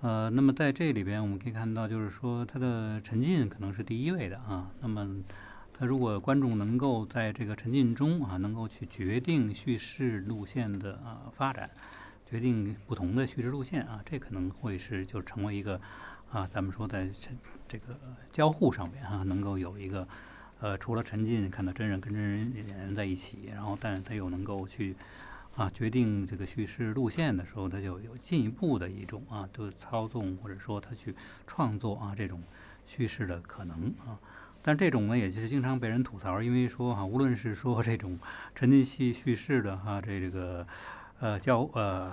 [0.01, 4.71] 呃，那么在这里边我们可以看到，就是说它的沉浸可能是第一位的啊。
[4.81, 5.23] 那么，
[5.75, 11.71] 他如果观众能够在这个沉浸中啊，能够去决定叙事路线的啊发展，
[12.25, 15.79] 决定不同的叙事路线啊，这可能会是就成为一个
[16.33, 17.11] 啊，咱们说在
[17.69, 17.95] 这个
[18.33, 20.09] 交互上面哈，能够有一个。
[20.63, 24.95] 呃，除了沉浸看到真人跟真人演员在一起，然后，但他又能够去
[25.57, 31.13] 啊决定这个叙事路线的时候，他就有进一步的一种啊，就操纵或者说他去
[31.49, 32.41] 创作啊这种
[32.87, 34.17] 叙事的可能啊。
[34.63, 38.17] 但这种呢，也就是经常被人吐槽，因为说哈，无论是说这种
[38.55, 40.65] 沉浸式叙事的哈，这这个
[41.19, 42.13] 呃交呃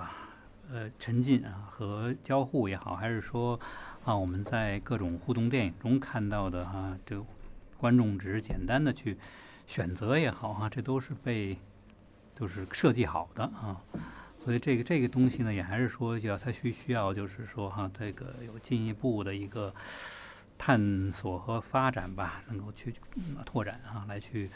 [0.72, 3.60] 呃沉浸啊和交互也好，还是说
[4.04, 7.24] 啊我们在各种互动电影中看到的哈这。
[7.80, 9.16] 观众只是简单的去
[9.66, 11.56] 选择也好哈，这都是被
[12.34, 13.80] 就是设计好的啊，
[14.44, 19.74] 所以这个这个东西呢，也还是说要它需需要就是说哈，这个有进一步的一个
[20.58, 22.92] 探索和发展吧，能够去
[23.46, 24.50] 拓展啊，来去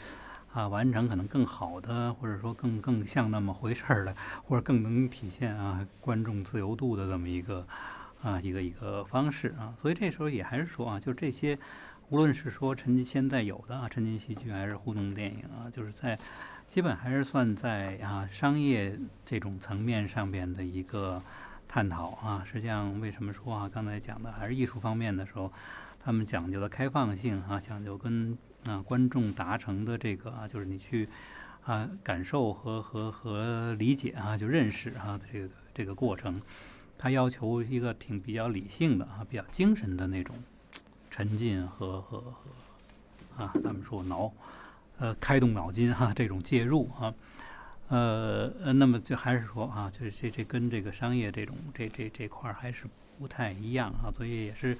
[0.53, 7.65] 啊完成可能更好的，或者说更更像那么回事儿的，或者更能体现啊观众自由度的这么一个
[8.21, 9.73] 啊一个一个方式啊。
[9.81, 11.57] 所以这时候也还是说啊，就这些，
[12.09, 16.17] 无论是说沉浸现在有的啊沉浸戏剧，还是互动电影啊，就是在
[16.67, 21.21] 基本还是算在啊商业这种层面上边的一个
[21.67, 22.43] 探讨啊。
[22.45, 25.51] 实际上为什么说啊刚才讲的还是艺术方面的时候。
[26.07, 31.09] 他们讲究的开放性啊，讲究跟啊观众达成的这个啊，就是你去
[31.63, 36.39] 啊感受和和和理解啊，就认识啊这个这个过程，
[36.95, 40.35] 他要求一个挺比较理性的啊，比较精神的那种
[41.15, 44.29] 沉浸和和和啊，咱们说脑
[44.97, 47.13] 呃开动脑筋哈这种介入啊，
[47.87, 52.83] 呃呃，那么就还是说啊，就是这这跟这个商业这种这这这块儿还是
[53.17, 54.77] 不太一样啊，所以也是。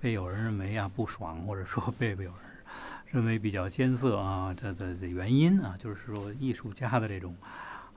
[0.00, 2.32] 被有人认为啊不爽，或者说 被有人
[3.06, 7.34] 认为比较艰涩啊这的的原因啊，就是说艺术家的这种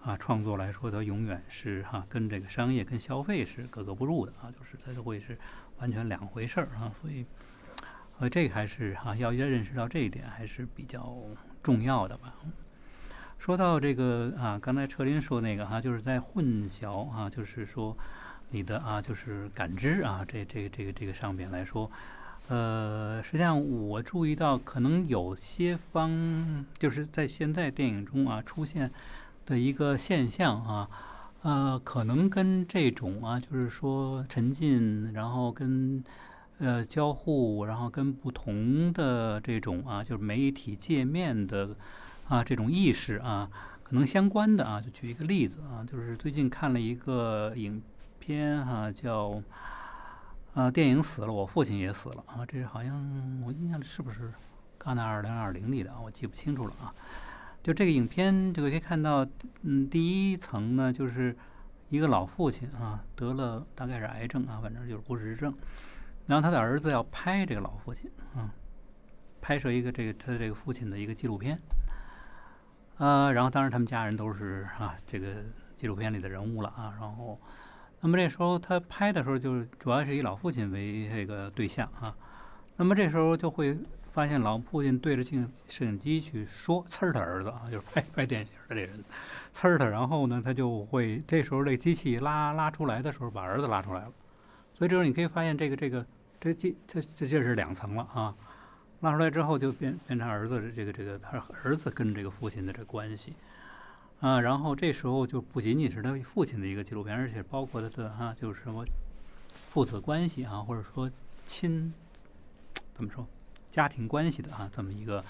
[0.01, 5.37] 啊创作来说，它永远是哈跟这个商业跟消费是格格不入的啊，就是它会是
[5.79, 7.25] 完全两回事儿啊，所以
[8.19, 11.15] 呃这个还是哈要要认识到这一点还是比较
[11.61, 12.33] 重要的吧。
[13.37, 17.95] 说到这个啊，刚才车林说那个哈，就是在混淆啊，就是说。
[18.49, 21.91] 你的啊，就是感知啊，这这个这个这个上边来说，
[22.47, 28.89] 呃，实际上我注意到，可能有些方就是在现在电影中啊出现
[29.45, 30.89] 的一个现象啊，
[31.41, 36.01] 呃，可能跟这种啊，就是说沉浸，然后跟
[36.59, 41.75] 呃交互，然后跟不同的这种啊，就是媒体界面的
[42.27, 43.49] 啊这种意识啊，
[43.83, 44.81] 可能相关的啊。
[44.81, 47.81] 就举一个例子啊，就是最近看了一个影。
[48.19, 49.41] 片哈叫
[50.53, 52.45] 啊，电影死了，我父亲也死了啊。
[52.45, 54.29] 这是好像我印象里是不是
[54.83, 56.93] 《戛纳二零二零》里的啊我记不清楚了啊。
[57.63, 59.25] 就这个影片，这个可以看到，
[59.61, 61.33] 嗯，第一层呢，就是
[61.87, 65.53] 一个老父亲啊，得了大概是癌症啊，反正就是不治之症。
[66.27, 68.49] 然后他的儿子要拍这个老父亲嗯，
[69.41, 71.59] 拍摄一个这个他的这个父亲的一个纪录片。
[72.97, 75.27] 呃，然后当然他们家人都是啊，这个
[75.75, 77.39] 纪录片里的人物了啊，然后。
[77.99, 82.15] 那么这时候他拍的时候，就是主要是以老父亲为这个对象啊。
[82.75, 83.75] 那么这时候就会
[84.07, 89.03] 发现老父亲对着镜摄影机去说：“呲儿他儿子啊，就是拍拍电影的这人，
[89.51, 94.11] 呲儿他。”然后呢，他就会这时候这机器拉拉出来的时候，把儿子拉出来了。
[94.75, 96.05] 所以这时候你可以发现，这个这个
[96.47, 98.33] 这机这这这是两层了啊。
[99.01, 103.33] 拉出来之后就变变成儿子的这个这个他儿子跟这个父亲的这关系。
[104.19, 108.83] 啊，然后这时候就不仅仅是他父亲的一个纪录片，而且包括他的哈，就是什么
[109.67, 111.11] 父子关系啊，或者说
[111.45, 111.93] 亲
[112.95, 113.27] 怎么说
[113.69, 115.23] 家庭关系的啊，这么一个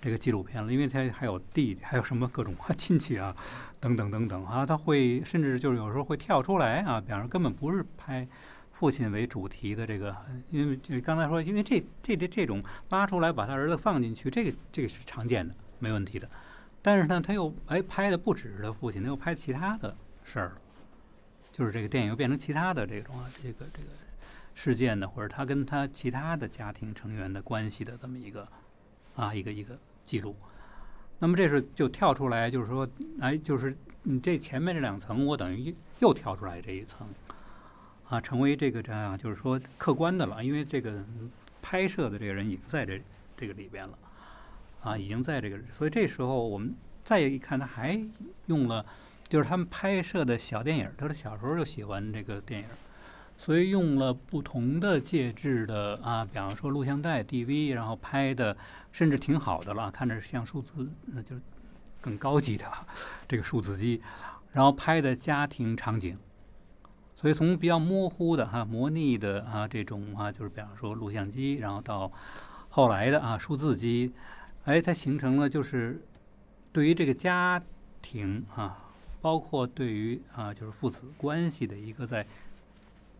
[0.00, 0.72] 这个纪录片了。
[0.72, 3.36] 因为他还有弟弟，还有什么各种亲戚啊，
[3.78, 8.26] 等等等等啊，他会甚至就是有时候会跳出来啊，比方说根本不是拍
[8.70, 10.14] 父亲为主题的这个，
[10.50, 16.28] 因为就刚才说，因为这这这这种拉出来把他儿子放进去，这个这个是常见的，没问题的。
[16.80, 19.94] 但是呢，他又哎拍的不只是他父亲，他又拍其他的
[20.24, 20.58] 事儿了，
[21.52, 23.88] 就是这个电影又变成其他的这种啊，这个这个
[24.54, 28.48] 事件的，或者他跟他其他的家庭成员的关系的这么一个
[29.14, 30.34] 啊一个一个记录。
[31.18, 32.88] 那么这是就跳出来，就是说，
[33.20, 37.06] 哎，就是你这前面这两层，我等于又又跳出来这一层
[38.10, 41.02] 啊，成为这个这样，就是说客观的了，因为这个
[41.62, 43.00] 拍摄的这个人已经在这
[43.34, 43.98] 这个里边了。
[44.82, 48.02] 啊，已经在这个，所以这时候我们再一看，他还
[48.46, 48.82] 用了，
[49.28, 52.66] 就是他们拍摄的小电影，他说小时候就喜欢这个电影，
[53.36, 58.56] 所以用了不同的介质的啊，比方说录像带、DV，然后拍的
[58.90, 60.72] 甚至挺好的了，看着像数字，
[61.04, 61.36] 那就
[62.00, 62.64] 更高级的
[63.28, 64.00] 这个数字机，
[64.50, 66.16] 然后拍的家庭场景，
[67.20, 72.10] 所以从比较模糊的哈、模拟的啊这种啊，就是比方说录像机，然后到
[72.70, 74.10] 后来的啊数字机。
[74.64, 76.00] 哎，它形成了就是
[76.72, 77.62] 对于这个家
[78.00, 78.88] 庭啊，
[79.20, 82.26] 包括对于啊就是父子关系的一个在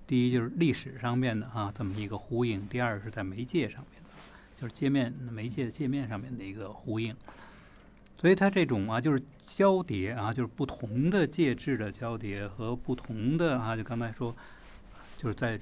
[0.06, 4.08] 第一就是历史上面的啊这么一个呼应，第二是在媒介上面的，
[4.56, 7.14] 就是界面媒介界面上面的一个呼应。
[8.20, 14.34] 所以它这种啊就是交叠啊，就是不同的介质的交叠和不同的啊，就刚才说
[15.16, 15.58] 就是在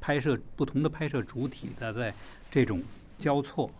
[0.00, 2.14] 拍摄不同的拍摄主体的在
[2.50, 2.82] 这种
[3.18, 3.70] 交错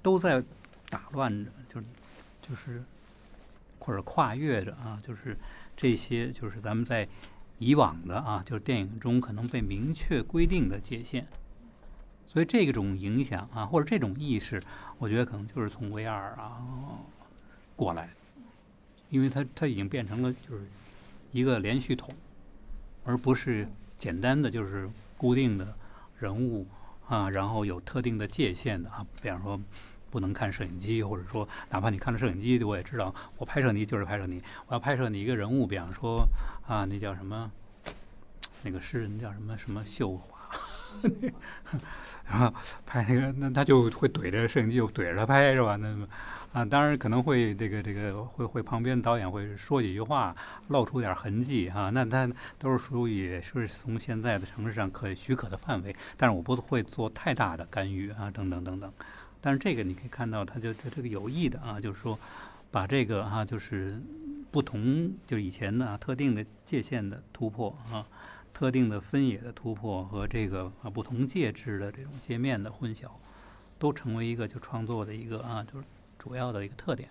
[0.00, 0.42] 都在。
[0.90, 1.86] 打乱着，就是
[2.42, 2.82] 就是
[3.78, 5.38] 或者跨越着啊，就是
[5.76, 7.06] 这些就是咱们在
[7.58, 11.28] 以往的啊，就是电影中可能被明确规定的界限。
[12.26, 14.60] 所以这种影响啊，或者这种意识，
[14.98, 16.60] 我觉得可能就是从 VR 啊，
[17.80, 18.10] 过来，
[19.08, 20.66] 因为它它已经变成了就是
[21.32, 22.14] 一个连续统，
[23.04, 23.66] 而不是
[23.96, 25.74] 简单的就是固定的
[26.18, 26.66] 人物
[27.08, 29.58] 啊，然后有特定的界限的啊，比方说
[30.10, 36.22] 不能看摄影机，或者说哪怕你看了摄影机，我也知道我拍摄你就是拍摄你，我要拍摄你一个人物，比方说
[36.66, 37.50] 啊，那叫什么？
[38.62, 40.38] 那个诗人叫什么什么秀华。
[42.28, 42.52] 然后
[42.84, 45.76] 拍那个，那他就会怼着摄影机，就怼着他拍，是吧？
[45.76, 45.96] 那
[46.52, 50.34] 啊，当然可能会这个这个会会旁边导演会说几句话，
[50.68, 51.90] 露出点痕迹哈。
[51.90, 52.28] 那他
[52.58, 58.92] 都是属于是从现在的城市上可许可的范围，但是我不会做太大的干预啊，等等等等。
[59.40, 62.18] 但是这个你可以看到，他就他这个有意的啊，就是说
[62.70, 64.02] 把这个哈，就是
[64.50, 68.04] 不同就以前的特定的界限的突破啊。
[68.52, 73.06] 特定的分野的突破和这个啊不同介质的这种界面的混淆，
[73.78, 75.86] 都成为一个就创作的一个啊就是
[76.20, 77.08] 主要的一个特点。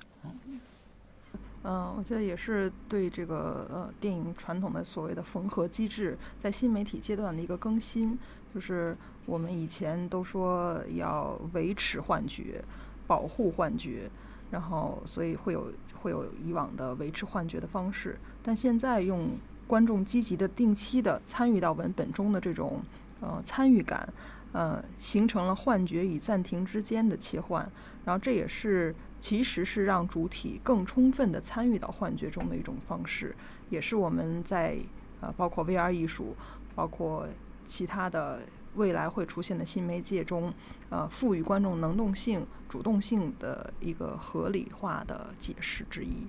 [1.64, 8.18] 嗯，我觉得也是对这个呃电影传统的所谓的缝合机制，在新媒体阶段的一个更新。
[8.54, 8.96] 就是
[9.26, 12.64] 我们以前都说要维持幻觉、
[13.06, 14.10] 保护幻觉，
[14.50, 19.28] 然后所以会有会有以往的维持幻觉的方式，但现在用。
[19.70, 22.82] 观众积极的、定期的参与到文本中的这种
[23.22, 24.12] 呃参与感，
[24.52, 27.70] 呃，形成了幻觉与暂停之间的切换。
[28.06, 33.36] 然后这也是其实是让主体更充分的参与到幻觉中的一种方式，
[33.70, 34.78] 也是我们在
[35.22, 36.36] 呃包括 VR 艺术，
[36.74, 37.28] 包括
[37.66, 38.40] 其他的
[38.76, 40.52] 未来会出现的新媒介中，
[40.90, 46.28] 呃，赋予观众能动性、主动性的一个合理化的解释之一。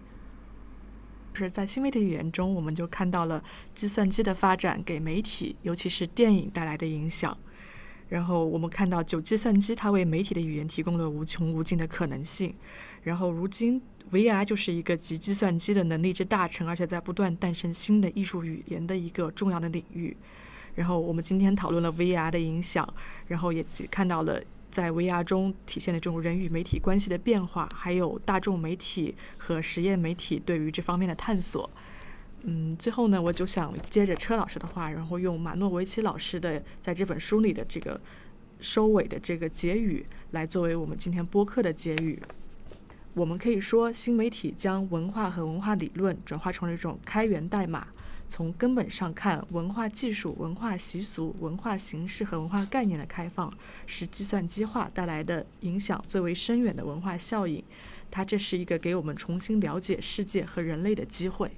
[1.33, 3.43] 是在新媒体语言中，我们就看到了
[3.75, 7.39] 计算机的发展给媒体，尤其是电影带来的影响。
[8.11, 12.55] 然后我们看到，就计算机它为媒体的语言提供了无穷无尽的可能性。
[13.05, 13.81] 然后如今
[14.13, 20.15] ，VR 就是一个集计算机的能力之大成，而且在不断诞生新的艺术语言的一个重要的领域。
[20.75, 22.87] 然后我们今天讨论了 VR 的影响，
[23.29, 24.43] 然后也看到了。
[24.71, 31.69] 在 VR 中体现的这种人与媒体关系的变化，还有大众媒体和实验媒体对于这方面的探索。
[32.43, 38.01] 嗯，最后呢，我就想接着车老师的话，然后用马诺维奇老师的在这本书里的这个
[38.61, 42.19] 收尾的这个结语，来作为我们今天播客的结语。
[43.13, 47.89] 我们可以说，新媒体将文化和文化理论转化成了一种开源代码。
[48.29, 53.53] 从根本上看，文化技术、文化习俗、文化形式和文化概念的开放，
[53.87, 57.63] 是计算机化带来的影响最为深远的文化效应。
[58.09, 61.51] 它这是一个给我们重新了解世界和人类的机会。